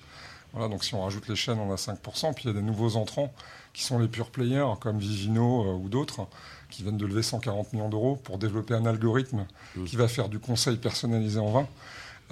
Voilà, 0.54 0.68
donc 0.68 0.84
si 0.84 0.94
on 0.94 1.02
rajoute 1.02 1.28
les 1.28 1.36
chaînes, 1.36 1.58
on 1.58 1.72
a 1.72 1.76
5%. 1.76 2.32
Puis 2.34 2.44
il 2.44 2.46
y 2.46 2.50
a 2.50 2.52
des 2.54 2.62
nouveaux 2.62 2.96
entrants 2.96 3.32
qui 3.72 3.82
sont 3.82 3.98
les 3.98 4.08
pure 4.08 4.30
players, 4.30 4.74
comme 4.80 4.98
Vivino 4.98 5.62
euh, 5.64 5.72
ou 5.74 5.88
d'autres, 5.88 6.26
qui 6.70 6.82
viennent 6.82 6.96
de 6.96 7.06
lever 7.06 7.22
140 7.22 7.72
millions 7.72 7.88
d'euros 7.88 8.16
pour 8.22 8.38
développer 8.38 8.74
un 8.74 8.86
algorithme 8.86 9.46
qui 9.86 9.96
va 9.96 10.08
faire 10.08 10.28
du 10.28 10.38
conseil 10.38 10.76
personnalisé 10.76 11.38
en 11.40 11.50
vin. 11.50 11.66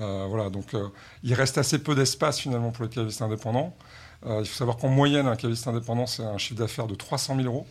Euh, 0.00 0.26
voilà, 0.28 0.50
donc 0.50 0.72
euh, 0.74 0.88
il 1.22 1.34
reste 1.34 1.58
assez 1.58 1.78
peu 1.78 1.94
d'espace 1.94 2.38
finalement 2.38 2.70
pour 2.70 2.84
les 2.84 2.90
cavistes 2.90 3.22
indépendants. 3.22 3.74
Il 4.24 4.46
faut 4.46 4.56
savoir 4.56 4.76
qu'en 4.76 4.88
moyenne, 4.88 5.26
un 5.26 5.34
caviste 5.34 5.66
indépendant, 5.66 6.06
c'est 6.06 6.22
un 6.22 6.38
chiffre 6.38 6.60
d'affaires 6.60 6.86
de 6.86 6.94
300 6.94 7.34
000 7.34 7.48
euros. 7.48 7.66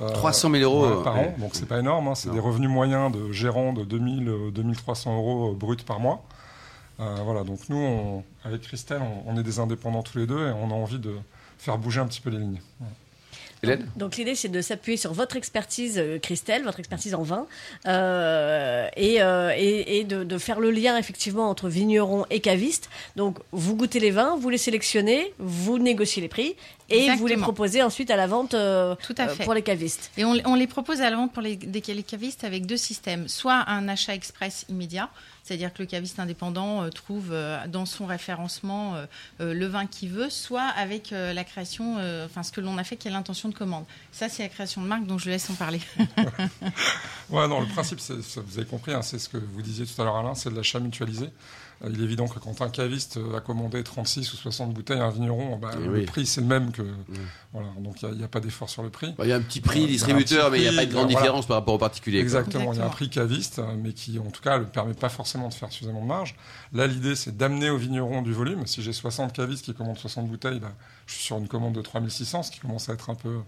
Euh, 0.00 0.08
300 0.08 0.50
000 0.50 0.62
euros 0.62 1.02
par 1.02 1.16
an, 1.18 1.34
donc 1.38 1.50
c'est 1.52 1.66
pas 1.68 1.78
énorme. 1.78 2.08
hein, 2.08 2.14
c'est 2.14 2.30
des 2.30 2.40
revenus 2.40 2.70
moyens 2.70 3.12
de 3.12 3.30
gérants 3.30 3.74
de 3.74 3.84
2000, 3.84 4.26
euh, 4.28 4.50
2300 4.50 5.14
euros 5.14 5.52
bruts 5.52 5.76
par 5.86 6.00
mois. 6.00 6.24
Euh, 7.00 7.16
voilà, 7.24 7.42
donc 7.44 7.60
nous, 7.68 7.76
on- 7.78 8.24
avec 8.44 8.62
Christelle, 8.62 9.00
on, 9.02 9.32
on 9.32 9.38
est 9.38 9.42
des 9.42 9.58
indépendants 9.58 10.02
tous 10.02 10.18
les 10.18 10.26
deux 10.26 10.48
et 10.48 10.52
on 10.52 10.70
a 10.70 10.74
envie 10.74 10.98
de 10.98 11.14
faire 11.58 11.78
bouger 11.78 12.00
un 12.00 12.06
petit 12.06 12.20
peu 12.20 12.30
les 12.30 12.38
lignes. 12.38 12.60
Voilà. 12.78 12.92
Hélène 13.64 13.86
Donc 13.94 14.16
l'idée 14.16 14.34
c'est 14.34 14.48
de 14.48 14.60
s'appuyer 14.60 14.96
sur 14.96 15.12
votre 15.12 15.36
expertise, 15.36 15.96
euh, 15.96 16.18
Christelle, 16.18 16.64
votre 16.64 16.80
expertise 16.80 17.14
en 17.14 17.22
vin, 17.22 17.46
euh, 17.86 18.88
et, 18.96 19.22
euh, 19.22 19.54
et, 19.56 19.98
et 20.00 20.04
de, 20.04 20.24
de 20.24 20.38
faire 20.38 20.58
le 20.58 20.72
lien 20.72 20.96
effectivement 20.98 21.48
entre 21.48 21.68
vignerons 21.68 22.26
et 22.30 22.40
cavistes. 22.40 22.90
Donc 23.14 23.38
vous 23.52 23.76
goûtez 23.76 24.00
les 24.00 24.10
vins, 24.10 24.36
vous 24.36 24.48
les 24.50 24.58
sélectionnez, 24.58 25.32
vous 25.38 25.78
négociez 25.78 26.20
les 26.20 26.28
prix 26.28 26.56
et 26.90 27.08
vous 27.14 27.26
les 27.28 27.36
proposez 27.36 27.82
ensuite 27.84 28.10
à 28.10 28.16
la 28.16 28.26
vente 28.26 28.54
euh, 28.54 28.96
Tout 29.06 29.14
à 29.18 29.28
euh, 29.28 29.34
fait. 29.34 29.44
pour 29.44 29.54
les 29.54 29.62
cavistes. 29.62 30.10
Et 30.16 30.24
on, 30.24 30.34
on 30.44 30.56
les 30.56 30.66
propose 30.66 31.00
à 31.00 31.08
la 31.08 31.14
vente 31.16 31.32
pour 31.32 31.42
les, 31.42 31.54
des 31.54 31.82
les 31.94 32.02
cavistes 32.02 32.42
avec 32.42 32.66
deux 32.66 32.76
systèmes. 32.76 33.28
Soit 33.28 33.64
un 33.68 33.86
achat 33.88 34.14
express 34.14 34.66
immédiat, 34.70 35.08
c'est-à-dire 35.42 35.72
que 35.72 35.82
le 35.82 35.86
caviste 35.86 36.18
indépendant 36.18 36.82
euh, 36.82 36.88
trouve 36.88 37.30
euh, 37.32 37.66
dans 37.66 37.86
son 37.86 38.06
référencement 38.06 38.94
euh, 38.94 39.54
le 39.54 39.66
vin 39.66 39.86
qu'il 39.86 40.10
veut, 40.10 40.30
soit 40.30 40.62
avec 40.62 41.10
la 41.10 41.44
création, 41.44 41.96
enfin 42.24 42.42
ce 42.42 42.52
que 42.52 42.60
l'on 42.60 42.78
a 42.78 42.84
fait 42.84 42.96
qui 42.96 43.08
est 43.08 43.10
l'intention 43.10 43.48
de 43.48 43.54
commande. 43.54 43.84
Ça, 44.12 44.28
c'est 44.28 44.42
la 44.42 44.48
création 44.48 44.82
de 44.82 44.86
marque, 44.86 45.06
donc 45.06 45.20
je 45.20 45.30
laisse 45.30 45.48
en 45.50 45.54
parler. 45.54 45.80
Ouais, 47.30 47.48
non, 47.48 47.60
le 47.60 47.66
principe, 47.66 47.98
vous 47.98 48.58
avez 48.58 48.66
compris, 48.66 48.92
hein, 48.92 49.00
c'est 49.00 49.18
ce 49.18 49.26
que 49.26 49.38
vous 49.38 49.62
disiez 49.62 49.86
tout 49.86 50.02
à 50.02 50.04
l'heure, 50.04 50.16
Alain, 50.16 50.34
c'est 50.34 50.50
de 50.50 50.54
l'achat 50.54 50.78
mutualisé. 50.80 51.30
Il 51.88 52.00
est 52.00 52.04
évident 52.04 52.28
que 52.28 52.38
quand 52.38 52.62
un 52.62 52.68
caviste 52.68 53.18
va 53.18 53.40
commander 53.40 53.82
36 53.82 54.32
ou 54.32 54.36
60 54.36 54.72
bouteilles 54.72 55.00
à 55.00 55.04
un 55.04 55.10
vigneron, 55.10 55.56
bah, 55.56 55.70
Eh 55.74 55.84
le 55.84 55.92
oui. 55.92 56.04
prix, 56.04 56.26
c'est 56.26 56.40
le 56.40 56.46
même 56.46 56.70
que. 56.70 56.82
Voilà, 57.52 57.68
donc 57.80 58.00
il 58.02 58.10
n'y 58.10 58.24
a, 58.24 58.28
pas 58.28 58.40
d'effort 58.40 58.70
sur 58.70 58.82
le 58.82 58.90
prix. 58.90 59.14
Bah, 59.18 59.24
Il 59.26 59.30
y 59.30 59.32
a 59.32 59.36
un 59.36 59.42
petit 59.42 59.60
prix 59.60 59.84
a 59.84 59.86
distributeur, 59.86 60.50
petit 60.50 60.52
mais 60.52 60.66
il 60.66 60.70
n'y 60.70 60.76
a 60.76 60.80
pas 60.80 60.86
de 60.86 60.92
grande 60.92 61.10
voilà. 61.10 61.20
différence 61.20 61.46
par 61.46 61.56
rapport 61.56 61.74
au 61.74 61.78
particulier. 61.78 62.20
Exactement, 62.20 62.72
il 62.72 62.78
y 62.78 62.82
a 62.82 62.86
un 62.86 62.90
prix 62.90 63.10
caviste, 63.10 63.58
euh, 63.58 63.74
mais 63.76 63.92
qui 63.92 64.18
en 64.18 64.30
tout 64.30 64.40
cas 64.40 64.58
ne 64.58 64.64
permet 64.64 64.94
pas 64.94 65.08
forcément 65.08 65.48
de 65.48 65.54
faire 65.54 65.70
suffisamment 65.72 66.02
de 66.02 66.06
marge. 66.06 66.36
Là, 66.72 66.86
l'idée, 66.86 67.14
c'est 67.16 67.36
d'amener 67.36 67.68
au 67.68 67.76
vigneron 67.76 68.22
du 68.22 68.32
volume. 68.32 68.66
Si 68.66 68.82
j'ai 68.82 68.92
60 68.92 69.32
cavistes 69.32 69.64
qui 69.64 69.74
commandent 69.74 69.98
60 69.98 70.28
bouteilles, 70.28 70.60
là, 70.60 70.72
je 71.06 71.14
suis 71.14 71.24
sur 71.24 71.36
une 71.38 71.48
commande 71.48 71.74
de 71.74 71.82
3600, 71.82 72.44
ce 72.44 72.50
qui 72.50 72.60
commence 72.60 72.88
à 72.88 72.94
être 72.94 73.10
un 73.10 73.14
peu 73.14 73.42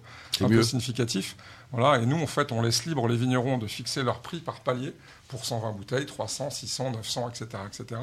significatif. 0.62 1.36
Voilà, 1.72 2.00
et 2.00 2.06
nous, 2.06 2.20
en 2.22 2.26
fait, 2.26 2.52
on 2.52 2.62
laisse 2.62 2.84
libre 2.84 3.08
les 3.08 3.16
vignerons 3.16 3.58
de 3.58 3.66
fixer 3.66 4.02
leur 4.02 4.20
prix 4.20 4.38
par 4.38 4.60
palier 4.60 4.92
pour 5.28 5.44
120 5.44 5.72
bouteilles, 5.72 6.06
300, 6.06 6.50
600, 6.50 6.90
900, 6.92 7.30
etc., 7.30 7.46
etc. 7.66 8.00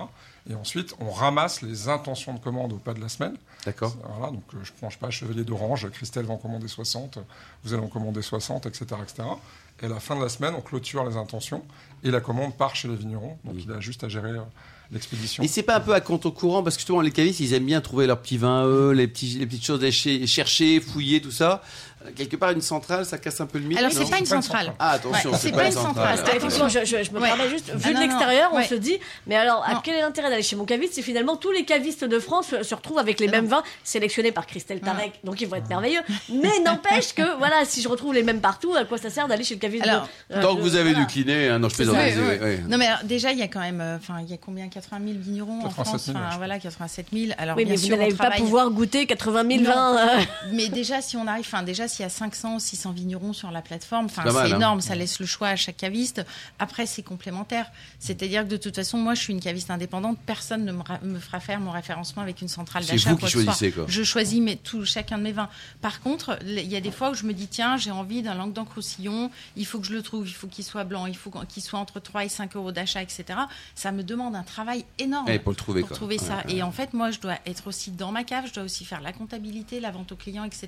Et 0.49 0.55
ensuite, 0.55 0.95
on 0.99 1.11
ramasse 1.11 1.61
les 1.61 1.87
intentions 1.87 2.33
de 2.33 2.39
commande 2.39 2.73
au 2.73 2.77
pas 2.77 2.93
de 2.93 2.99
la 2.99 3.09
semaine. 3.09 3.37
D'accord. 3.65 3.95
Voilà, 4.15 4.31
donc 4.31 4.43
euh, 4.53 4.57
je 4.63 4.71
prends, 4.73 4.89
je 4.89 4.95
sais 4.95 4.99
pas, 4.99 5.11
Chevalier 5.11 5.43
d'Orange, 5.43 5.89
Christelle 5.91 6.25
va 6.25 6.33
en 6.33 6.37
commander 6.37 6.67
60, 6.67 7.19
vous 7.63 7.73
allez 7.73 7.83
en 7.83 7.87
commander 7.87 8.21
60, 8.21 8.65
etc., 8.65 8.85
etc. 9.03 9.23
Et 9.81 9.85
à 9.85 9.89
la 9.89 9.99
fin 9.99 10.15
de 10.15 10.21
la 10.21 10.29
semaine, 10.29 10.53
on 10.55 10.61
clôture 10.61 11.07
les 11.07 11.17
intentions 11.17 11.63
et 12.03 12.11
la 12.11 12.21
commande 12.21 12.55
part 12.55 12.75
chez 12.75 12.87
les 12.87 12.95
vignerons. 12.95 13.37
Donc 13.43 13.55
il 13.57 13.71
a 13.71 13.79
juste 13.79 14.03
à 14.03 14.09
gérer 14.09 14.31
euh, 14.31 14.41
l'expédition. 14.91 15.43
Et 15.43 15.47
c'est 15.47 15.63
pas 15.63 15.75
un 15.75 15.79
peu 15.79 15.93
à 15.93 16.01
compte 16.01 16.25
au 16.25 16.31
courant 16.31 16.63
parce 16.63 16.75
que 16.75 16.81
justement 16.81 17.01
les 17.01 17.11
cavistes 17.11 17.39
ils 17.39 17.53
aiment 17.53 17.65
bien 17.65 17.81
trouver 17.81 18.07
leurs 18.07 18.19
petits 18.19 18.37
vins 18.37 18.65
eux, 18.65 18.91
les 18.91 19.07
petits 19.07 19.37
les 19.39 19.45
petites 19.45 19.65
choses 19.65 19.83
à 19.83 19.91
cher- 19.91 20.27
chercher, 20.27 20.79
fouiller 20.81 21.21
tout 21.21 21.31
ça. 21.31 21.61
Euh, 22.05 22.09
Quelque 22.15 22.35
part 22.35 22.49
une 22.49 22.61
centrale 22.61 23.05
ça 23.05 23.19
casse 23.19 23.39
un 23.41 23.45
peu 23.45 23.59
le 23.59 23.65
mythe. 23.65 23.77
Alors, 23.77 23.91
c'est 23.91 24.09
pas 24.09 24.17
une 24.17 24.25
c'est 24.25 24.31
pas 24.31 24.35
une 24.37 24.41
centrale. 24.41 24.73
Ah 24.79 24.89
attention, 24.91 25.29
Ouais, 25.31 25.37
c'est 25.39 25.51
pas, 25.51 25.57
pas 25.57 25.65
une 25.67 25.71
centrale. 25.71 26.23
qu'effectivement, 26.25 26.67
je, 26.67 26.79
je, 26.83 27.03
je 27.03 27.11
me 27.11 27.19
Ouais. 27.19 27.27
permets 27.27 27.47
juste, 27.49 27.69
vu 27.75 27.79
Ah, 27.85 27.93
de 27.93 27.99
l'extérieur, 27.99 28.49
on 28.53 28.63
se 28.63 28.73
dit, 28.73 28.97
mais 29.27 29.35
alors, 29.35 29.63
à 29.63 29.79
quel 29.83 29.95
est 29.97 30.01
l'intérêt 30.01 30.31
d'aller 30.31 30.41
chez 30.41 30.55
mon 30.55 30.65
caviste 30.65 30.93
si 30.95 31.03
finalement 31.03 31.35
tous 31.35 31.51
les 31.51 31.63
cavistes 31.63 32.03
de 32.03 32.17
France 32.19 32.47
se, 32.63 32.73
retrouvent 32.73 32.97
avec 32.97 33.19
les 33.19 33.27
Non. 33.27 33.33
mêmes 33.33 33.45
vins 33.45 33.61
sélectionnés 33.83 34.31
par 34.31 34.47
Christelle 34.47 34.79
Tarek, 34.81 35.19
donc 35.23 35.41
ils 35.41 35.47
vont 35.47 35.57
être 35.57 35.69
merveilleux. 35.69 36.01
Mais 36.33 36.59
n'empêche 36.65 37.13
que, 37.13 37.37
voilà, 37.37 37.65
si 37.65 37.83
je 37.83 37.87
retrouve 37.87 38.15
les 38.15 38.23
mêmes 38.23 38.41
partout, 38.41 38.73
à 38.73 38.83
quoi 38.85 38.97
ça 38.97 39.11
sert 39.11 39.27
d'aller 39.27 39.43
chez 39.43 39.53
le 39.53 39.59
caviste 39.59 39.85
Alors, 39.87 40.09
de, 40.31 40.35
euh, 40.37 40.41
Tant 40.41 40.53
de- 40.53 40.57
que 40.57 40.63
vous 40.63 40.75
avez 40.75 40.93
voilà. 40.93 41.05
du 41.05 41.13
kiné, 41.13 41.49
hein, 41.49 41.59
non 41.59 41.69
je 41.69 41.75
plaisante. 41.75 41.97
Non 42.67 42.77
mais 42.79 42.87
alors, 42.87 43.03
déjà 43.03 43.31
il 43.31 43.37
y 43.37 43.43
a 43.43 43.47
quand 43.47 43.59
même, 43.61 43.79
euh, 43.79 43.97
enfin 43.97 44.15
il 44.23 44.31
y 44.31 44.33
a 44.33 44.37
combien 44.37 44.69
80 44.81 45.05
000 45.07 45.19
vignerons 45.19 45.59
en 45.59 45.69
87 45.69 45.85
France, 45.85 46.05
000, 46.05 46.17
enfin 46.17 46.29
je 46.31 46.37
voilà 46.37 46.59
87 46.59 47.07
000. 47.13 47.31
Alors 47.37 47.55
Oui, 47.57 47.63
bien 47.65 47.73
mais 47.73 47.77
vous 47.79 47.85
sûr, 47.87 47.95
on 47.95 47.99
n'allez 47.99 48.11
pas 48.11 48.23
travaille- 48.25 48.39
pouvoir 48.41 48.69
goûter 48.71 49.05
80 49.05 49.43
000 49.47 49.63
Non. 49.63 49.69
vins. 49.71 49.97
euh, 50.19 50.21
Mais 50.53 50.69
déjà, 50.69 51.01
si 51.01 51.17
on 51.17 51.27
arrive, 51.27 51.45
enfin 51.45 51.63
déjà, 51.63 51.87
s'il 51.87 52.03
y 52.03 52.05
a 52.05 52.09
500 52.09 52.55
ou 52.55 52.59
600 52.59 52.91
vignerons 52.91 53.33
sur 53.33 53.51
la 53.51 53.61
plateforme, 53.61 54.05
enfin 54.05 54.23
C'est 54.25 54.31
c'est 54.31 54.37
hein. 54.53 54.55
énorme. 54.57 54.81
Ça 54.81 54.95
laisse 54.95 55.19
le 55.19 55.25
choix 55.25 55.49
à 55.49 55.55
chaque 55.55 55.77
caviste. 55.77 56.25
Après, 56.59 56.85
c'est 56.85 57.03
complémentaire. 57.03 57.67
C'est-à-dire 57.99 58.43
que 58.43 58.49
de 58.49 58.57
toute 58.57 58.75
façon, 58.75 58.97
moi, 58.97 59.13
je 59.13 59.21
suis 59.21 59.33
une 59.33 59.39
caviste 59.41 59.69
indépendante. 59.69 60.17
Personne 60.25 60.65
ne 60.65 60.71
me, 60.71 60.81
ra- 60.83 60.99
me 61.03 61.19
fera 61.19 61.39
faire 61.39 61.59
mon 61.59 61.71
référencement 61.71 62.21
avec 62.23 62.41
une 62.41 62.47
centrale 62.47 62.83
C'est 62.83 62.93
d'achat. 62.93 63.11
vous 63.11 63.17
quoi 63.17 63.27
qui 63.27 63.33
choisissez, 63.33 63.71
quoi. 63.71 63.85
Je 63.87 64.03
choisis 64.03 64.39
mes, 64.39 64.55
tout, 64.57 64.85
chacun 64.85 65.17
de 65.17 65.23
mes 65.23 65.31
vins. 65.31 65.49
Par 65.81 66.01
contre, 66.01 66.39
il 66.45 66.67
y 66.67 66.75
a 66.75 66.81
des 66.81 66.91
fois 66.91 67.11
où 67.11 67.13
je 67.13 67.25
me 67.25 67.33
dis, 67.33 67.47
tiens, 67.47 67.77
j'ai 67.77 67.91
envie 67.91 68.21
d'un 68.21 68.33
langue 68.35 68.53
roussillon. 68.75 69.29
Il 69.55 69.65
faut 69.65 69.79
que 69.79 69.85
je 69.87 69.93
le 69.93 70.01
trouve. 70.01 70.27
Il 70.27 70.33
faut 70.33 70.47
qu'il 70.47 70.63
soit 70.63 70.83
blanc. 70.83 71.05
Il 71.07 71.15
faut 71.17 71.31
qu'il 71.49 71.61
soit 71.63 71.79
entre 71.79 71.99
3 71.99 72.25
et 72.25 72.29
5 72.29 72.55
euros 72.55 72.71
d'achat, 72.71 73.01
etc. 73.01 73.23
Ça 73.75 73.91
me 73.91 74.03
demande 74.03 74.35
un 74.35 74.43
travail 74.43 74.70
énorme 74.99 75.27
Eh, 75.29 75.39
pour 75.39 75.51
le 75.51 75.55
trouver 75.55 75.81
pour 75.81 75.91
trouver 75.95 76.17
ça. 76.17 76.37
Ouais, 76.45 76.45
ouais. 76.47 76.55
Et 76.57 76.63
en 76.63 76.71
fait, 76.71 76.93
moi, 76.93 77.11
je 77.11 77.19
dois 77.19 77.35
être 77.45 77.67
aussi 77.67 77.91
dans 77.91 78.11
ma 78.11 78.23
cave, 78.23 78.45
je 78.47 78.53
dois 78.53 78.63
aussi 78.63 78.85
faire 78.85 79.01
la 79.01 79.13
comptabilité, 79.13 79.79
la 79.79 79.91
vente 79.91 80.11
aux 80.11 80.15
clients, 80.15 80.43
etc. 80.43 80.67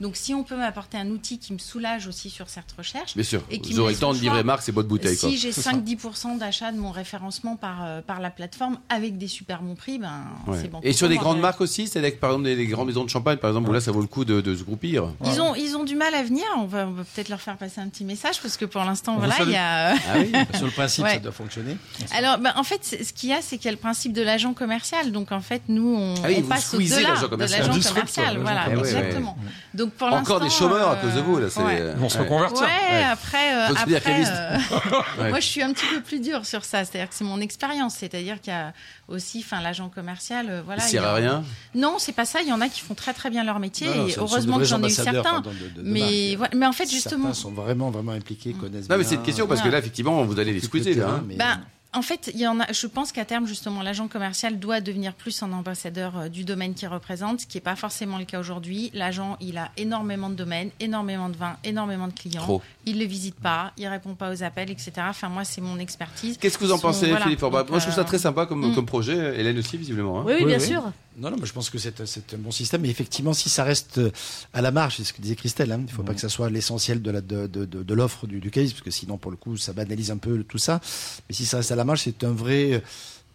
Donc, 0.00 0.16
si 0.16 0.34
on 0.34 0.44
peut 0.44 0.56
m'apporter 0.56 0.96
un 0.98 1.08
outil 1.10 1.38
qui 1.38 1.52
me 1.52 1.58
soulage 1.58 2.06
aussi 2.06 2.30
sur 2.30 2.48
cette 2.48 2.70
recherche. 2.76 3.14
Bien 3.14 3.24
sûr. 3.24 3.42
Et 3.50 3.60
qui 3.60 3.72
Vous 3.72 3.78
me 3.78 3.82
aurez 3.84 3.92
le 3.94 3.98
temps 3.98 4.12
de 4.14 4.18
livrer 4.18 4.42
marque, 4.42 4.62
c'est 4.62 4.72
votre 4.72 4.88
bouteille. 4.88 5.16
Si 5.16 5.36
j'ai 5.36 5.52
C'est 5.52 5.62
ça. 5.62 5.72
5-10% 5.72 6.38
d'achat 6.38 6.72
de 6.72 6.78
mon 6.78 6.90
référencement 6.90 7.56
par, 7.56 7.84
euh, 7.84 8.00
par 8.00 8.20
la 8.20 8.30
plateforme 8.30 8.78
avec 8.88 9.18
des 9.18 9.28
super 9.28 9.62
bons 9.62 9.74
prix, 9.74 9.98
ben, 9.98 10.24
Ouais. 10.46 10.58
c'est 10.60 10.68
bon. 10.68 10.80
Et 10.82 10.92
sur 10.92 11.08
des 11.08 11.16
grandes 11.18 11.40
marques 11.40 11.60
aussi, 11.60 11.86
c'est-à-dire 11.86 12.12
que 12.14 12.20
par 12.20 12.30
exemple 12.30 12.44
des, 12.44 12.56
des 12.56 12.66
grandes 12.66 12.86
maisons 12.88 13.04
de 13.04 13.10
champagne, 13.10 13.38
par 13.38 13.50
exemple, 13.50 13.68
où 13.68 13.72
là 13.72 13.80
ça 13.80 13.92
vaut 13.92 14.00
le 14.00 14.06
coup 14.06 14.24
de, 14.24 14.40
de 14.40 14.54
se 14.56 14.62
groupir. 14.64 15.12
Ils 15.24 15.40
ont, 15.40 15.54
ils 15.54 15.76
ont 15.76 15.84
du 15.84 15.94
mal 15.96 16.14
à 16.14 16.22
venir. 16.22 16.44
On 16.56 16.64
va, 16.66 16.86
on 16.86 16.92
va 16.92 17.04
peut-être 17.04 17.28
leur 17.28 17.40
faire 17.40 17.56
passer 17.56 17.80
un 17.80 17.88
petit 17.88 18.04
message 18.04 18.40
parce 18.40 18.56
que 18.56 18.64
pour 18.64 18.82
l'instant, 18.84 19.16
voilà, 19.16 19.34
il 19.42 19.50
y 19.50 19.56
a. 19.56 19.90
Ah 19.94 20.18
oui 20.18 20.32
Sur 20.56 20.66
le 20.66 20.72
principe, 20.72 21.04
Ouais. 21.06 21.14
ça 21.14 21.18
doit 21.20 21.32
fonctionner. 21.32 21.76
Alors, 22.12 22.38
ben, 22.38 22.52
en 22.56 22.62
fait, 22.64 22.84
ce 23.04 23.12
qu'il 23.12 23.28
y 23.28 23.32
a, 23.32 23.35
c'est 23.42 23.56
qu'il 23.56 23.66
y 23.66 23.68
a 23.68 23.72
le 23.72 23.76
principe 23.78 24.12
de 24.12 24.22
l'agent 24.22 24.52
commercial. 24.54 25.12
Donc, 25.12 25.32
en 25.32 25.40
fait, 25.40 25.62
nous, 25.68 25.94
on, 25.96 26.14
Ah 26.22 26.28
oui, 26.28 26.42
on 26.44 26.48
passe 26.48 26.72
au-delà 26.74 27.00
l'agent 27.00 27.22
de 27.22 27.26
commercial. 27.28 27.60
l'agent 27.66 27.72
On 27.78 27.88
commercial. 27.94 28.38
Voilà, 28.38 28.68
exactement. 28.70 29.36
Donc, 29.74 29.92
pour 29.92 30.12
Encore 30.12 30.40
des 30.40 30.50
chômeurs 30.50 30.88
à 30.90 30.92
euh, 30.94 31.02
cause 31.02 31.14
de 31.14 31.20
vous 31.20 31.38
là. 31.38 31.46
ouais. 31.46 31.92
Ils 31.94 32.00
vont 32.00 32.08
se 32.08 32.16
Ouais. 32.18 32.24
reconvertir. 32.24 32.62
Ouais, 32.62 33.02
après, 33.10 33.54
euh, 33.54 33.74
après 33.74 34.24
euh, 34.26 34.58
Ouais. 35.22 35.28
moi 35.30 35.40
je 35.40 35.46
suis 35.46 35.62
un 35.62 35.72
petit 35.72 35.86
peu 35.94 36.00
plus 36.00 36.20
dur 36.20 36.44
sur 36.46 36.64
ça. 36.64 36.84
C'est-à-dire 36.84 37.08
que 37.08 37.14
c'est 37.14 37.24
mon 37.24 37.40
expérience. 37.40 37.94
C'est-à-dire 37.96 38.40
qu'il 38.40 38.52
y 38.52 38.56
a 38.56 38.72
aussi, 39.08 39.44
enfin, 39.46 39.60
l'agent 39.60 39.88
commercial, 39.88 40.46
euh, 40.48 40.62
voilà. 40.64 40.82
Il 40.84 40.88
sert 40.90 41.04
à 41.04 41.14
rien. 41.14 41.44
Non, 41.74 41.96
c'est 41.98 42.12
pas 42.12 42.24
ça. 42.24 42.40
Il 42.42 42.48
y 42.48 42.52
en 42.52 42.60
a 42.60 42.68
qui 42.68 42.80
font 42.80 42.94
très 42.94 43.12
très 43.12 43.30
bien 43.30 43.44
leur 43.44 43.58
métier 43.58 43.86
Non, 43.88 43.94
non, 43.96 44.08
et 44.08 44.14
heureusement 44.18 44.58
que 44.58 44.64
j'en 44.64 44.82
ai 44.82 44.86
eu 44.86 44.90
certains. 44.90 45.42
mais, 45.82 46.36
mais 46.54 46.66
en 46.66 46.72
fait, 46.72 46.86
Certains 46.86 46.94
justement, 46.96 47.34
sont 47.34 47.52
vraiment, 47.52 47.90
vraiment 47.90 48.12
impliqués, 48.12 48.52
connaissent 48.54 48.88
Non 48.88 48.96
mais 48.98 49.04
c'est 49.04 49.16
une 49.16 49.22
question 49.22 49.46
parce 49.46 49.60
que 49.60 49.68
là 49.68 49.78
effectivement 49.78 50.22
vous 50.24 50.38
allez 50.38 50.52
les 50.52 50.60
squeezer 50.60 50.96
là. 51.36 51.58
En 51.94 52.02
fait, 52.02 52.30
il 52.34 52.40
y 52.40 52.46
en 52.46 52.60
a. 52.60 52.70
Je 52.72 52.86
pense 52.86 53.10
qu'à 53.12 53.24
terme, 53.24 53.46
justement, 53.46 53.82
l'agent 53.82 54.06
commercial 54.08 54.58
doit 54.58 54.80
devenir 54.80 55.14
plus 55.14 55.42
un 55.42 55.50
ambassadeur 55.52 56.18
euh, 56.18 56.28
du 56.28 56.44
domaine 56.44 56.74
qu'il 56.74 56.88
représente, 56.88 57.40
ce 57.40 57.46
qui 57.46 57.56
n'est 57.56 57.62
pas 57.62 57.76
forcément 57.76 58.18
le 58.18 58.24
cas 58.24 58.38
aujourd'hui. 58.38 58.90
L'agent, 58.92 59.36
il 59.40 59.56
a 59.56 59.70
énormément 59.78 60.28
de 60.28 60.34
domaines, 60.34 60.70
énormément 60.80 61.28
de 61.30 61.36
vins, 61.36 61.56
énormément 61.64 62.08
de 62.08 62.12
clients. 62.12 62.42
Trop. 62.42 62.60
Il 62.84 62.96
ne 62.96 63.00
le 63.00 63.06
visite 63.06 63.36
pas, 63.36 63.72
il 63.78 63.86
répond 63.88 64.14
pas 64.14 64.30
aux 64.32 64.42
appels, 64.42 64.70
etc. 64.70 64.92
Enfin, 65.08 65.28
moi, 65.28 65.44
c'est 65.44 65.60
mon 65.62 65.78
expertise. 65.78 66.36
Qu'est-ce 66.38 66.58
que 66.58 66.64
vous 66.64 66.72
en 66.72 66.76
Son- 66.76 66.88
pensez 66.88 67.06
voilà. 67.08 67.24
Philippe 67.24 67.40
Forbach 67.40 67.68
Moi 67.70 67.78
je 67.78 67.84
trouve 67.84 67.94
ça 67.94 68.02
euh, 68.02 68.04
très 68.04 68.18
sympa 68.18 68.44
comme, 68.46 68.70
mm. 68.70 68.74
comme 68.74 68.86
projet. 68.86 69.40
Hélène 69.40 69.58
aussi 69.58 69.76
visiblement. 69.78 70.20
hein. 70.20 70.24
Oui, 70.26 70.34
oui, 70.34 70.40
Oui, 70.42 70.46
bien 70.48 70.58
oui. 70.58 70.66
sûr. 70.66 70.82
Non, 71.18 71.30
non, 71.30 71.36
mais 71.40 71.46
je 71.46 71.52
pense 71.52 71.70
que 71.70 71.78
c'est 71.78 71.98
un 72.00 72.36
bon 72.38 72.50
système. 72.50 72.82
Mais 72.82 72.90
effectivement, 72.90 73.32
si 73.32 73.48
ça 73.48 73.64
reste 73.64 73.98
euh, 73.98 74.10
à 74.52 74.60
la 74.60 74.70
marge, 74.70 74.96
c'est 74.98 75.04
ce 75.04 75.12
que 75.14 75.22
disait 75.22 75.34
Christelle, 75.36 75.72
hein, 75.72 75.78
il 75.78 75.84
ne 75.84 75.88
faut 75.90 76.02
pas 76.02 76.12
que 76.14 76.20
ça 76.20 76.28
soit 76.28 76.50
l'essentiel 76.50 77.00
de 77.00 77.10
la- 77.10 77.20
de, 77.22 77.46
de, 77.46 77.64
de, 77.64 77.82
de 77.82 77.94
l'offre 77.94 78.26
du, 78.26 78.38
du 78.38 78.50
case, 78.50 78.72
parce 78.72 78.82
que 78.82 78.90
sinon, 78.90 79.16
pour 79.16 79.30
le 79.30 79.36
coup, 79.38 79.56
ça 79.56 79.72
banalise 79.72 80.10
un 80.10 80.18
peu 80.18 80.42
tout 80.44 80.58
ça. 80.58 80.80
Mais 81.28 81.34
si 81.34 81.46
ça 81.46 81.56
reste 81.58 81.72
à 81.72 81.76
la 81.76 81.84
marge, 81.84 82.02
c'est 82.04 82.22
un 82.24 82.32
vrai 82.32 82.74
euh, 82.74 82.80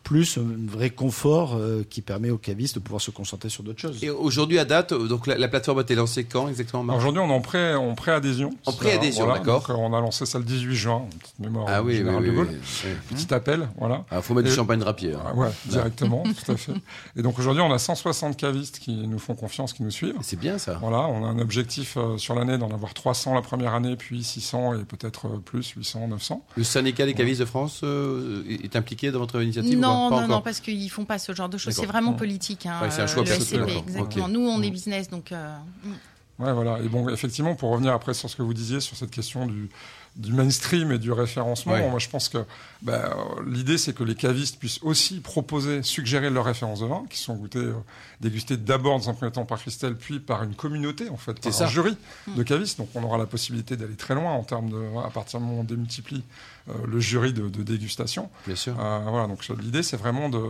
plus, 0.04 0.38
un 0.38 0.68
vrai 0.68 0.90
confort 0.90 1.56
euh, 1.56 1.84
qui 1.90 2.02
permet 2.02 2.30
aux 2.30 2.38
cavistes 2.38 2.76
de 2.76 2.80
pouvoir 2.80 3.02
se 3.02 3.12
concentrer 3.12 3.50
sur 3.50 3.64
d'autres 3.64 3.80
choses. 3.80 4.04
Et 4.04 4.10
aujourd'hui 4.10 4.60
à 4.60 4.66
date, 4.66 4.92
euh, 4.92 5.08
donc 5.08 5.28
la, 5.28 5.38
la 5.38 5.48
plateforme 5.48 5.80
a 5.80 5.82
été 5.82 5.96
lancée 5.96 6.24
quand 6.26 6.48
exactement 6.48 6.94
Aujourd'hui, 6.96 7.22
on 7.22 7.30
est 7.30 7.34
en 7.34 7.42
pré, 7.42 7.74
en 7.76 7.94
pré-adhésion. 7.96 8.52
En 8.66 8.74
pré-adhésion, 8.74 9.26
Voilà, 9.26 9.40
d'accord. 9.40 9.62
donc, 9.62 9.70
euh, 9.70 9.74
on 9.80 9.94
a 9.94 10.00
lancé 10.02 10.26
ça 10.26 10.40
le 10.40 10.46
18 10.46 10.76
juin, 10.76 11.04
une 11.12 11.18
petite 11.20 11.40
mémoire 11.40 11.66
Ah 11.68 11.84
oui, 11.84 12.02
oui, 12.04 12.14
oui, 12.20 12.26
de 12.28 12.32
Gaulle. 12.32 12.50
Petit 13.10 13.34
appel, 13.34 13.70
voilà. 13.78 14.04
Ah, 14.12 14.22
faut 14.22 14.34
mettre 14.34 14.48
du 14.50 14.54
champagne 14.54 14.80
drapier. 14.80 15.14
hein. 15.14 15.20
Ah, 15.26 15.36
ouais, 15.36 15.50
directement, 15.66 16.24
tout 16.46 16.52
à 16.52 16.58
fait. 16.58 16.74
Et 17.16 17.22
donc 17.22 17.38
aujourd'hui, 17.40 17.62
on 17.62 17.72
a 17.72 17.78
160 17.80 18.38
cavistes 18.38 18.80
qui 18.80 18.96
nous 19.08 19.20
font 19.20 19.36
confiance, 19.36 19.74
qui 19.74 19.84
nous 19.84 19.92
suivent. 19.92 20.16
C'est 20.22 20.40
bien 20.40 20.58
ça. 20.58 20.78
Voilà, 20.82 21.00
on 21.08 21.24
a 21.26 21.28
un 21.28 21.40
objectif 21.40 21.96
euh, 21.98 22.18
sur 22.18 22.36
l'année 22.36 22.58
d'en 22.58 22.72
avoir 22.72 22.94
300 22.94 23.34
la 23.36 23.42
première 23.42 23.74
année, 23.74 23.96
puis 23.96 24.24
600 24.24 24.76
et 24.80 24.84
peut-être 24.84 25.28
euh, 25.28 25.38
plus, 25.44 25.70
800, 25.70 26.08
900. 26.08 26.46
Le 26.56 26.64
syndicat 26.64 27.06
des 27.06 27.14
cavistes 27.14 27.40
de 27.42 27.46
France 27.46 27.82
euh, 27.84 28.44
est 28.48 28.76
impliqué 28.76 29.12
dans 29.12 29.20
votre 29.20 29.42
initiative 29.42 29.78
ou 29.78 29.82
Non, 29.94 30.10
pas 30.10 30.16
non, 30.16 30.24
encore 30.24 30.28
non, 30.38 30.42
parce 30.42 30.60
qu'ils 30.60 30.90
font 30.90 31.06
pas 31.06 31.20
ce 31.20 31.34
genre 31.34 31.50
de 31.50 31.58
choses. 31.58 31.74
C'est 31.76 31.86
vraiment 31.86 32.14
politique. 32.14 32.66
Hein, 32.66 32.80
Ouais, 32.82 32.92
c'est 32.92 33.02
un 33.02 33.08
choix 33.08 33.24
le 33.24 33.28
personnel, 33.30 33.70
exactement. 33.78 34.28
Nous, 34.28 34.40
on 34.42 34.62
est 34.62 34.70
Mm. 34.70 34.74
business, 34.74 35.10
donc. 35.10 35.32
euh, 35.32 35.56
mm. 35.84 36.44
Ouais, 36.44 36.54
voilà. 36.54 36.80
Et 36.80 36.88
bon, 36.88 37.08
effectivement, 37.10 37.54
pour 37.56 37.70
revenir 37.70 37.94
après 37.94 38.14
sur 38.16 38.30
ce 38.30 38.36
que 38.36 38.42
vous 38.42 38.54
disiez 38.54 38.80
sur 38.80 38.96
cette 38.98 39.12
question 39.12 39.46
du, 39.46 39.70
du 40.18 40.34
mainstream 40.34 40.92
et 40.92 40.98
du 41.00 41.12
référencement, 41.12 41.74
Ouais. 41.74 41.90
moi 41.90 42.00
je 42.00 42.10
pense 42.10 42.28
que 42.28 42.40
ben, 42.82 42.94
euh, 42.94 43.14
l'idée 43.48 43.78
c'est 43.78 43.94
que 43.94 44.04
les 44.04 44.16
cavistes 44.16 44.58
puissent 44.60 44.80
aussi 44.82 45.20
proposer, 45.22 45.84
suggérer 45.84 46.30
leurs 46.30 46.44
références 46.46 46.82
de 46.82 46.86
vin, 46.86 47.04
qui 47.10 47.18
sont 47.18 47.36
goûtées, 47.36 47.60
euh, 47.60 47.74
dégustées 48.20 48.58
d'abord 48.58 49.00
dans 49.00 49.10
un 49.10 49.14
premier 49.14 49.32
temps 49.32 49.46
par 49.46 49.60
Christelle, 49.60 49.96
puis 49.96 50.20
par 50.20 50.44
une 50.44 50.54
communauté 50.56 51.08
en 51.10 51.16
fait, 51.18 51.34
par 51.40 51.44
C'est 51.44 51.64
un 51.64 51.68
ça. 51.68 51.72
jury 51.74 51.96
Mm. 52.28 52.36
de 52.36 52.44
cavistes. 52.44 52.78
Donc 52.78 52.90
on 52.96 53.04
aura 53.04 53.18
la 53.18 53.26
possibilité 53.26 53.78
d'aller 53.78 53.96
très 53.96 54.14
loin 54.16 54.32
en 54.34 54.44
termes 54.44 54.70
de, 54.70 54.82
à 55.06 55.10
partir 55.10 55.40
du 55.40 55.46
moment 55.46 55.60
où 55.60 55.62
on 55.62 55.64
démultiplie 55.64 56.24
euh, 56.70 56.74
le 56.88 57.00
jury 57.00 57.32
de, 57.34 57.48
de 57.48 57.64
dégustation. 57.64 58.30
Bien 58.46 58.56
sûr. 58.58 58.76
Euh, 58.80 59.00
voilà, 59.08 59.28
donc 59.28 59.48
l'idée 59.62 59.82
c'est 59.84 59.98
vraiment 59.98 60.28
de, 60.30 60.42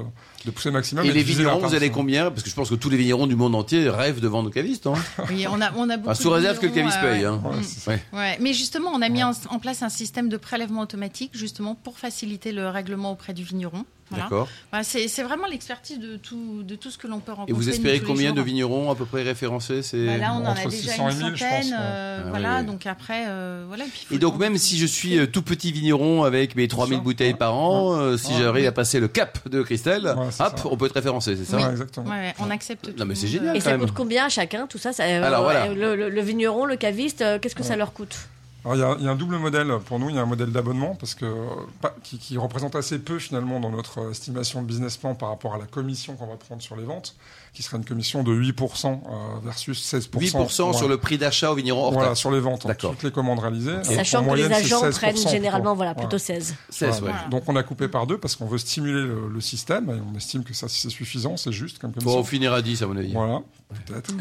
de 0.46 0.52
pousser 0.52 0.70
le 0.70 0.74
maximum. 0.74 1.06
Et 1.06 1.12
les 1.12 1.24
vignerons, 1.24 1.60
vous 1.60 1.76
allez 1.76 1.92
combien? 1.92 2.32
Parce 2.32 2.42
que 2.44 2.50
je 2.50 2.56
pense 2.56 2.70
que 2.70 2.76
tous 2.76 2.90
les 2.90 2.98
vignerons 2.98 3.28
du 3.28 3.36
monde 3.36 3.54
entier 3.56 3.88
rêvent 3.90 4.20
de 4.22 4.28
vendre 4.28 4.50
aux 4.50 4.52
cavistes. 4.52 4.88
Hein 4.88 4.94
Oui, 5.30 5.46
on 5.50 5.62
a, 5.62 5.72
on 5.76 5.90
a 5.90 5.98
beaucoup. 5.98 6.10
Enfin, 6.10 6.16
sous 6.22 6.30
de 6.30 6.34
réserve 6.34 6.58
que 6.60 6.66
le 6.66 6.72
caviste 6.74 6.98
euh, 7.04 7.14
paye. 7.14 7.26
Hein. 7.26 7.42
Ça. 7.64 7.92
Ouais. 7.92 8.04
Ouais, 8.14 8.38
mais 8.42 8.54
justement, 8.54 8.90
on 8.94 9.02
a 9.02 9.10
mis 9.10 9.24
en, 9.24 9.32
en 9.52 9.60
place 9.60 9.84
un 9.84 9.90
système 9.90 10.30
de 10.30 10.38
prélèvement 10.38 10.82
automatique, 10.82 11.32
justement, 11.34 11.76
pour 11.76 12.00
faciliter 12.00 12.52
le 12.52 12.68
règlement 12.70 13.12
auprès 13.12 13.34
du 13.34 13.44
vigneron. 13.44 13.86
Voilà. 14.10 14.26
D'accord. 14.26 14.50
Voilà, 14.72 14.84
c'est 14.84 15.08
c'est 15.08 15.24
vraiment 15.24 15.48
l'expertise 15.48 15.98
de 15.98 16.18
tout, 16.18 16.64
de 16.64 16.76
tout 16.76 16.92
ce 16.92 16.98
que 16.98 17.08
l'on 17.08 17.20
peut 17.20 17.32
rencontrer. 17.32 17.52
Et 17.52 17.56
vous 17.56 17.70
espérez 17.70 18.02
combien 18.02 18.34
de 18.34 18.42
vignerons 18.42 18.92
à 18.92 18.96
peu 18.96 19.06
près 19.06 19.22
référencés 19.24 19.82
c'est... 19.84 20.06
Bah 20.06 20.18
Là, 20.18 20.34
on 20.34 20.46
en 20.46 20.52
a 20.52 20.54
déjà 20.56 20.70
600 20.70 21.10
et 21.10 21.12
une 21.14 21.18
1000, 21.20 21.36
je 21.36 21.40
centaine. 21.40 21.60
pense, 21.62 21.70
ouais. 21.70 21.76
euh, 21.80 22.22
Ah, 22.26 22.30
voilà, 22.30 22.50
oui, 22.56 22.60
oui. 22.60 22.66
donc 22.66 22.86
après, 22.88 23.24
euh, 23.30 23.64
voilà. 23.70 23.86
puis 23.86 24.14
Et 24.14 24.20
donc 24.20 24.38
même 24.38 24.58
si 24.58 24.78
je 24.78 24.86
suis 24.86 25.18
euh, 25.18 25.28
tout 25.28 25.42
petit 25.44 25.72
vigneron 25.72 26.24
avec 26.26 26.58
mes 26.58 26.68
3000 26.68 26.96
sûr. 26.98 27.04
bouteilles 27.04 27.32
Ouais. 27.32 27.38
par 27.38 27.56
an, 27.56 27.96
euh, 28.02 28.18
si 28.18 28.34
Ouais. 28.34 28.40
j'arrive 28.40 28.68
à 28.68 28.74
passer 28.74 29.00
le 29.00 29.08
cap 29.08 29.48
de 29.48 29.62
Christelle, 29.62 30.06
hop, 30.08 30.30
ça. 30.32 30.54
on 30.66 30.76
peut 30.76 30.88
être 30.88 30.96
référencé, 30.96 31.38
c'est 31.38 31.46
ça 31.46 31.56
Ouais, 31.58 31.72
exactement. 31.72 32.10
Ouais, 32.10 32.18
ouais, 32.20 32.34
on 32.40 32.50
accepte 32.50 32.86
tout. 32.92 33.00
Non, 33.00 33.06
mais 33.06 33.16
c'est 33.16 33.28
génial. 33.28 33.56
Et 33.56 33.62
ça 33.62 33.78
coûte 33.78 33.94
combien 33.96 34.26
à 34.26 34.30
chacun, 34.30 34.68
tout 34.68 34.78
ça, 34.78 34.92
ça 34.92 35.04
Alors, 35.06 35.44
voilà. 35.44 35.68
le, 35.74 35.96
le- 35.96 36.10
le 36.10 36.22
vigneron, 36.22 36.66
le 36.66 36.76
caviste, 36.76 37.24
qu'est-ce 37.42 37.56
que 37.56 37.64
ça 37.64 37.78
leur 37.78 37.94
coûte? 37.94 38.18
Il 38.66 38.80
y, 38.80 38.84
a, 38.84 38.96
il 39.00 39.06
y 39.06 39.08
a 39.08 39.12
un 39.12 39.16
double 39.16 39.38
modèle 39.38 39.72
pour 39.86 39.98
nous. 39.98 40.10
Il 40.10 40.16
y 40.16 40.20
a 40.20 40.22
un 40.22 40.28
modèle 40.28 40.52
d'abonnement 40.52 40.96
parce 40.96 41.16
que 41.16 41.26
euh, 41.26 41.90
qui, 42.04 42.20
qui 42.20 42.38
représente 42.38 42.76
assez 42.76 43.00
peu 43.00 43.18
finalement 43.18 43.60
dans 43.60 43.72
notre 43.72 44.00
euh, 44.00 44.12
estimation 44.12 44.62
de 44.62 44.68
business 44.68 44.98
plan 44.98 45.16
par 45.16 45.30
rapport 45.30 45.56
à 45.56 45.58
la 45.58 45.66
commission 45.66 46.16
qu'on 46.16 46.28
va 46.28 46.36
prendre 46.36 46.62
sur 46.62 46.76
les 46.76 46.84
ventes, 46.84 47.16
qui 47.54 47.64
serait 47.64 47.76
une 47.78 47.84
commission 47.86 48.24
de 48.24 48.34
8% 48.34 48.88
euh, 48.88 49.40
versus 49.44 49.94
16%. 49.94 50.10
8% 50.18 50.74
sur 50.78 50.88
le 50.88 50.98
prix 50.98 51.18
d'achat 51.18 51.52
au 51.52 51.56
vigneron 51.56 51.84
hors 51.84 51.92
Voilà, 51.92 52.16
sur 52.16 52.32
les 52.32 52.40
ventes, 52.40 52.66
hein, 52.66 52.70
D'accord. 52.70 52.92
toutes 52.92 53.04
les 53.04 53.12
commandes 53.12 53.40
réalisées. 53.40 53.84
Sachant 53.84 54.20
en 54.20 54.22
que 54.22 54.28
moyenne, 54.28 54.50
les 54.50 54.56
agents 54.56 54.84
16% 54.86 54.92
prennent 54.92 55.18
généralement 55.18 55.76
voilà, 55.76 55.92
Voilà. 55.94 56.08
plutôt 56.08 56.18
16. 56.18 56.56
16, 56.70 56.90
ouais. 56.90 57.00
Voilà. 57.02 57.28
Donc 57.30 57.44
on 57.48 57.56
a 57.58 57.64
coupé 57.64 57.90
par 57.90 58.08
deux 58.08 58.18
parce 58.18 58.38
qu'on 58.38 58.46
veut 58.46 58.58
stimuler 58.58 59.02
le, 59.06 59.28
le 59.28 59.42
système 59.42 59.90
et 59.90 60.00
on 60.14 60.16
estime 60.16 60.44
que 60.46 60.54
ça 60.54 60.70
c'est 60.70 60.90
suffisant, 60.90 61.36
c'est 61.36 61.52
juste 61.52 61.78
comme 61.80 61.92
commission. 61.92 62.14
Bon, 62.14 62.20
on 62.22 62.24
finira 62.24 62.56
à 62.58 62.62
10 62.62 62.84
à 62.84 62.88
mon 62.88 62.96
avis. 62.96 63.12
Voilà, 63.12 63.42
peut-être. 63.86 64.14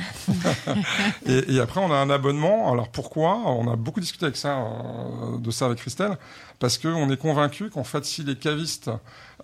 et, 1.27 1.55
et 1.55 1.61
après, 1.61 1.81
on 1.81 1.93
a 1.93 1.97
un 1.97 2.11
abonnement. 2.11 2.73
Alors 2.73 2.88
pourquoi? 2.88 3.37
On 3.47 3.71
a 3.73 3.77
beaucoup 3.77 4.01
discuté 4.01 4.25
avec 4.27 4.37
ça, 4.37 4.59
euh, 4.59 5.38
de 5.38 5.51
ça 5.51 5.66
avec 5.66 5.79
Christelle, 5.79 6.19
parce 6.59 6.79
qu'on 6.79 7.09
est 7.11 7.16
convaincu 7.16 7.71
qu'en 7.71 7.85
fait, 7.85 8.05
si 8.05 8.23
les 8.25 8.37
cavistes 8.37 8.90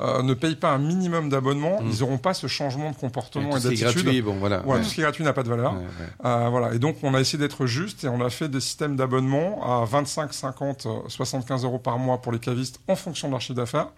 euh, 0.00 0.22
ne 0.22 0.34
payent 0.34 0.56
pas 0.56 0.70
un 0.72 0.78
minimum 0.78 1.28
d'abonnement, 1.30 1.80
Mm. 1.80 1.90
ils 1.92 2.00
n'auront 2.00 2.18
pas 2.18 2.34
ce 2.34 2.46
changement 2.46 2.90
de 2.90 2.96
comportement 2.96 3.50
Tout 3.50 3.56
et 3.56 3.60
ce 3.60 3.68
qui 3.68 3.74
est 3.74 3.80
d'attitude. 3.84 4.02
gratuit, 4.04 4.22
bon 4.22 4.36
voilà. 4.38 4.64
Ouais. 4.66 4.78
tout 4.78 4.84
ce 4.84 4.94
qui 4.94 5.00
est 5.00 5.04
gratuit 5.04 5.24
n'a 5.24 5.32
pas 5.32 5.42
de 5.42 5.48
valeur. 5.48 5.74
Ouais. 5.74 5.80
Euh, 6.24 6.48
voilà. 6.50 6.74
Et 6.74 6.78
donc, 6.78 6.96
on 7.02 7.14
a 7.14 7.20
essayé 7.20 7.38
d'être 7.38 7.66
juste 7.66 8.04
et 8.04 8.08
on 8.08 8.20
a 8.24 8.28
fait 8.30 8.48
des 8.48 8.60
systèmes 8.60 8.96
d'abonnement 8.96 9.60
à 9.64 9.84
25, 9.84 10.32
50, 10.34 10.86
euh, 10.86 10.90
75 11.08 11.64
euros 11.64 11.78
par 11.78 11.98
mois 11.98 12.18
pour 12.20 12.32
les 12.32 12.38
cavistes 12.38 12.80
en 12.88 12.96
fonction 12.96 13.28
de 13.28 13.32
leur 13.32 13.40
chiffre 13.40 13.54
d'affaires. 13.54 13.88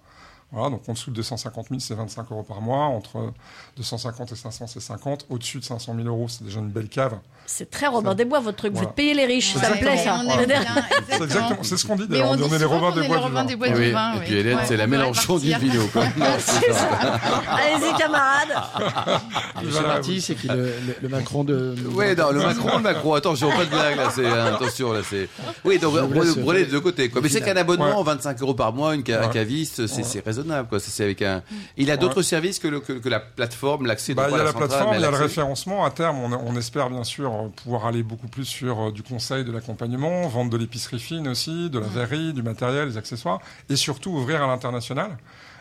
Voilà, 0.51 0.71
donc 0.71 0.81
en 0.89 0.95
dessous 0.95 1.11
de 1.11 1.17
250 1.17 1.67
000, 1.69 1.79
c'est 1.81 1.93
25 1.95 2.31
euros 2.33 2.43
par 2.43 2.63
mois. 2.63 2.85
Entre 2.87 3.33
250 3.77 4.33
et 4.33 4.37
500, 4.37 4.67
c'est 4.67 4.81
50. 4.81 5.27
Au-dessus 5.29 5.59
de 5.59 5.65
500 5.65 5.95
000 5.95 6.09
euros, 6.09 6.27
c'est 6.29 6.43
déjà 6.43 6.61
une 6.61 6.71
belle 6.71 6.89
cave. 6.89 7.19
C'est 7.45 7.71
très 7.71 7.87
Robin 7.87 8.15
des 8.15 8.25
Bois 8.25 8.41
votre 8.41 8.57
truc, 8.57 8.71
vous 8.73 8.77
Voilà. 8.79 8.89
faites 8.89 8.97
payer 8.97 9.13
les 9.15 9.27
riches, 9.27 9.55
ça 9.55 9.71
me 9.71 9.77
plaît 9.79 9.97
ça. 9.99 10.21
C'est 10.27 10.43
exactement. 10.43 11.25
exactement, 11.25 11.59
c'est 11.63 11.77
ce 11.77 11.87
qu'on 11.87 11.97
dit 11.97 12.03
Mais 12.09 12.19
d'ailleurs. 12.19 12.31
on 12.31 12.53
est 12.55 12.59
les 12.59 12.65
qu'on 12.65 12.93
des 12.93 13.07
Bois 13.09 13.17
du 13.19 13.23
Robins 13.25 13.35
vin. 13.41 13.45
des 13.45 13.57
Bois 13.57 13.69
Et 13.69 13.73
du 13.73 13.79
oui, 13.79 13.91
vin. 13.91 14.13
et 14.15 14.19
oui. 14.19 14.25
puis 14.25 14.35
Hélène, 14.37 14.57
Ouais, 14.59 14.63
c'est 14.67 14.77
la 14.79 14.87
Mélenchon 14.87 15.39
du 15.39 15.51
ça. 16.73 17.21
Allez-y 17.51 17.95
camarades. 17.99 18.49
C'est 19.61 19.67
Voilà, 19.67 19.89
parti, 19.89 20.11
oui. 20.13 20.21
c'est 20.21 20.35
qui 20.35 20.49
le, 20.49 20.57
le- 20.65 20.97
le 21.03 21.09
Macron 21.09 21.45
de. 21.45 21.75
Ouais, 21.95 22.15
non, 22.15 22.31
le 22.31 22.41
Macron, 22.41 22.77
le 22.79 22.83
Macron, 22.83 23.15
attention, 23.15 23.51
pas 23.51 23.65
de 23.65 23.71
blague 23.71 23.97
là, 23.97 24.11
c'est 24.15 24.25
euh, 24.25 24.55
attention 24.55 24.93
là, 24.93 25.01
c'est. 25.09 25.29
Oui, 25.65 25.79
donc 25.79 25.95
vous 25.95 25.99
les 26.53 26.65
faire 26.65 26.71
deux 26.73 26.81
côtés, 26.81 27.11
quoi. 27.11 27.21
Mais 27.23 27.29
c'est 27.29 27.41
qu'un 27.43 27.57
abonnement, 27.57 27.99
Ouais. 27.99 28.05
25 28.05 28.41
euros 28.43 28.55
par 28.55 28.73
mois, 28.73 28.95
une 28.95 29.03
caviste, 29.29 29.87
c'est. 29.87 30.23
C'est 30.39 30.43
raisonnable, 30.43 30.69
quoi. 30.69 30.81
C'est 30.81 30.91
c'est 30.91 31.05
avec 31.05 31.23
un. 31.23 31.43
Il 31.77 31.91
a 31.91 31.97
d'autres 31.97 32.23
services 32.23 32.59
que, 32.59 32.69
le, 32.69 32.81
que, 32.81 32.93
que 32.93 33.09
la 33.09 33.21
plateforme, 33.21 33.87
l'accès. 33.87 34.15
Bah, 34.15 34.27
il 34.29 34.33
y 34.33 34.35
a 34.35 34.39
la 34.39 34.53
centrale, 34.53 34.69
plateforme, 34.69 34.95
il 34.97 35.01
y 35.01 35.05
a 35.05 35.11
le 35.11 35.17
référencement. 35.17 35.85
À 35.85 35.91
terme, 35.91 36.19
on, 36.19 36.33
on 36.33 36.57
espère 36.57 36.91
bien 36.91 37.05
sûr 37.05 37.51
pouvoir 37.57 37.87
aller 37.87 38.03
beaucoup 38.03 38.29
plus 38.29 38.45
sur 38.45 38.89
euh, 38.89 38.93
du 38.93 39.03
conseil, 39.03 39.45
de 39.45 39.53
l'accompagnement, 39.53 40.27
vendre 40.29 40.51
de 40.51 40.57
l'épicerie 40.57 40.99
fine 40.99 41.29
aussi, 41.29 41.71
de 41.71 41.79
la 41.79 41.87
verrerie, 41.87 42.33
du 42.33 42.43
matériel, 42.43 42.89
des 42.89 42.97
accessoires, 42.97 43.41
et 43.69 43.77
surtout 43.77 44.11
ouvrir 44.11 44.43
à 44.43 44.47
l'international. 44.47 45.17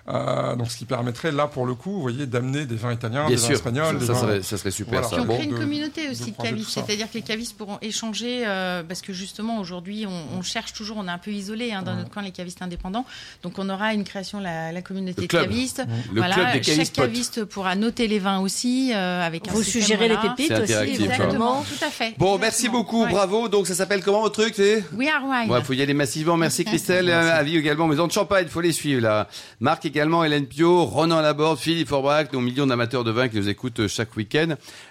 Euh, 0.10 0.56
donc, 0.56 0.72
ce 0.72 0.78
qui 0.78 0.86
permettrait, 0.86 1.34
là, 1.34 1.48
pour 1.48 1.66
le 1.66 1.76
coup, 1.76 1.92
vous 1.92 2.02
voyez, 2.02 2.26
d'amener 2.26 2.66
des 2.66 2.76
vins 2.78 2.94
italiens, 2.94 3.28
Bien 3.28 3.36
des 3.36 3.42
vins 3.42 3.50
espagnols. 3.50 3.94
ça, 3.96 4.00
des 4.00 4.06
ça 4.06 4.14
vins- 4.14 4.20
serait, 4.22 4.42
ça 4.42 4.58
serait 4.58 4.72
super 4.72 5.02
Voilà. 5.02 5.08
ça. 5.10 5.16
Puis 5.18 5.26
on 5.30 5.36
crée 5.36 5.44
une 5.44 5.52
de- 5.52 5.58
communauté 5.58 6.06
de 6.08 6.12
aussi 6.12 6.26
de 6.28 6.32
croiser 6.32 6.52
cavistes, 6.52 6.70
c'est-à-dire 6.70 7.08
que 7.10 7.14
les 7.16 7.22
cavistes 7.22 7.58
pourront 7.58 7.78
échanger, 7.82 8.44
euh, 8.48 8.84
parce 8.88 9.02
que 9.02 9.12
justement 9.12 9.60
aujourd'hui 9.60 10.06
on, 10.08 10.38
on 10.38 10.42
cherche 10.42 10.72
toujours, 10.74 10.96
on 10.98 11.08
est 11.08 11.12
un 11.12 11.18
peu 11.18 11.32
isolé 11.32 11.74
hein, 11.74 11.82
dans 11.82 11.96
notre 11.96 12.10
coin 12.10 12.22
les 12.24 12.32
cavistes 12.32 12.62
indépendants, 12.62 13.06
donc 13.44 13.60
on 13.60 13.68
aura 13.70 13.94
une 13.94 14.06
création 14.06 14.40
la, 14.40 14.72
la 14.72 14.82
communauté 14.82 15.22
Le 15.22 15.24
de 15.24 15.28
club. 15.28 15.44
cavistes. 15.44 15.84
Le 16.14 16.20
voilà, 16.22 16.36
club 16.36 16.62
des 16.62 16.76
chaque 16.76 16.94
caviste 16.94 17.44
pourra 17.44 17.76
noter 17.76 18.08
les 18.08 18.20
vins 18.20 18.40
aussi 18.40 18.92
euh, 18.94 19.22
avec 19.22 19.48
un 19.50 19.52
Vous 19.52 19.64
suggérez 19.64 20.08
voilà. 20.08 20.22
les 20.24 20.30
pépites 20.30 20.52
aussi, 20.52 20.74
interactif, 20.74 21.02
Exactement, 21.02 21.64
tout 21.64 21.86
à 21.86 21.90
fait. 21.90 22.14
Bon, 22.18 22.36
Exactement. 22.36 22.38
merci 22.40 22.70
beaucoup, 22.70 23.04
Ouais. 23.04 23.10
bravo. 23.12 23.50
Donc 23.50 23.68
ça 23.68 23.76
s'appelle 23.76 24.02
comment 24.04 24.22
votre 24.22 24.42
truc 24.42 24.54
c'est 24.56 24.86
We 24.94 25.10
are 25.10 25.24
wine. 25.28 25.52
Ouais, 25.52 25.62
faut 25.64 25.74
y 25.74 25.82
aller 25.82 25.94
massivement. 25.94 26.38
Merci 26.38 26.64
Christelle, 26.66 27.10
avis 27.12 27.58
également 27.58 27.88
Maison 27.88 28.08
de 28.08 28.12
Champagne, 28.14 28.48
faut 28.48 28.62
les 28.62 28.72
suivre 28.72 29.02
là. 29.02 29.28
Marc 29.60 29.86
également, 29.98 30.24
Hélène 30.24 30.46
Pio, 30.46 30.86
Ronan 30.86 31.22
Laborde, 31.22 31.58
Philippe 31.58 31.88
Forbrac, 31.88 32.32
nos 32.32 32.40
millions 32.40 32.68
d'amateurs 32.68 33.04
de 33.04 33.10
vin 33.10 33.30
qui 33.30 33.38
nous 33.38 33.50
écoutent 33.50 33.80
euh, 33.80 33.88
chaque 33.88 34.16
week-end. 34.16 34.50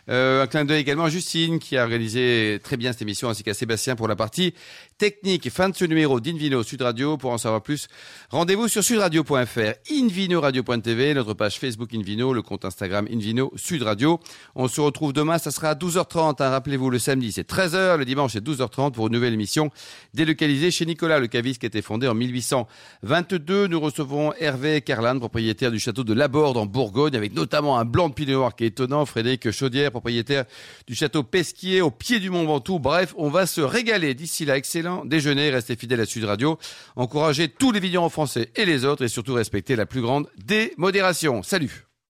Euh, 0.08 0.42
un 0.42 0.48
clin 0.48 0.64
d'œil 0.64 0.80
également 0.80 1.04
à 1.04 1.10
Justine 1.10 1.60
qui 1.60 1.76
a 1.76 1.86
réalisé 1.86 2.58
très 2.64 2.76
bien 2.76 2.90
cette 2.90 3.02
émission 3.02 3.28
ainsi 3.28 3.44
qu'à 3.44 3.54
Sébastien 3.54 3.94
pour 3.94 4.08
la 4.08 4.16
partie 4.16 4.52
technique. 4.98 5.50
Fin 5.50 5.68
de 5.68 5.76
ce 5.76 5.84
numéro 5.84 6.20
d'Invino 6.20 6.62
Sud 6.62 6.82
Radio. 6.82 7.16
Pour 7.16 7.32
en 7.32 7.38
savoir 7.38 7.62
plus, 7.62 7.88
rendez-vous 8.30 8.68
sur 8.68 8.82
sudradio.fr, 8.82 9.74
invinoradio.tv, 9.90 11.14
notre 11.14 11.34
page 11.34 11.58
Facebook 11.58 11.94
Invino, 11.94 12.32
le 12.32 12.42
compte 12.42 12.64
Instagram 12.64 13.06
Invino 13.12 13.52
Sud 13.56 13.82
Radio. 13.82 14.20
On 14.54 14.68
se 14.68 14.80
retrouve 14.80 15.12
demain, 15.12 15.38
ça 15.38 15.50
sera 15.50 15.70
à 15.70 15.74
12h30. 15.74 16.42
hein. 16.42 16.50
Rappelez-vous, 16.50 16.90
le 16.90 16.98
samedi 16.98 17.32
c'est 17.32 17.48
13h, 17.48 17.96
le 17.96 18.04
dimanche 18.04 18.32
c'est 18.32 18.44
12h30 18.44 18.92
pour 18.92 19.08
une 19.08 19.12
nouvelle 19.12 19.34
émission 19.34 19.70
délocalisée 20.14 20.70
chez 20.70 20.86
Nicolas 20.86 21.18
le 21.18 21.26
caviste 21.26 21.60
qui 21.60 21.66
a 21.66 21.68
été 21.68 21.82
fondé 21.82 22.08
en 22.08 22.14
1822. 22.14 23.66
Nous 23.68 23.80
recevons 23.80 24.32
Hervé 24.40 24.80
Carlan, 24.80 25.18
propriétaire 25.18 25.70
du 25.70 25.78
château 25.78 26.04
de 26.04 26.14
Laborde 26.14 26.56
en 26.56 26.66
Bourgogne, 26.66 27.16
avec 27.16 27.34
notamment 27.34 27.78
un 27.78 27.84
blanc 27.84 28.08
de 28.08 28.14
pinot 28.14 28.38
noir 28.38 28.54
qui 28.56 28.64
est 28.64 28.68
étonnant. 28.68 29.04
Frédéric 29.06 29.50
Chaudière, 29.50 29.90
propriétaire 29.90 30.44
du 30.86 30.94
château 30.94 31.22
Pesquier 31.22 31.80
au 31.80 31.90
pied 31.90 32.18
du 32.18 32.30
Mont 32.30 32.44
Ventoux. 32.44 32.78
Bref, 32.78 33.14
on 33.16 33.28
va 33.28 33.46
se 33.46 33.60
régaler. 33.60 34.14
D'ici 34.14 34.44
là, 34.44 34.56
déjeuner. 35.04 35.50
Restez 35.50 35.76
fidèles 35.76 36.00
à 36.00 36.06
Sud 36.06 36.24
Radio. 36.24 36.58
Encouragez 36.96 37.48
tous 37.48 37.72
les 37.72 37.80
vignerons 37.80 38.08
français 38.08 38.50
et 38.56 38.64
les 38.64 38.84
autres 38.84 39.04
et 39.04 39.08
surtout 39.08 39.34
respectez 39.34 39.76
la 39.76 39.86
plus 39.86 40.00
grande 40.00 40.28
démodération. 40.38 41.42
Salut 41.42 41.85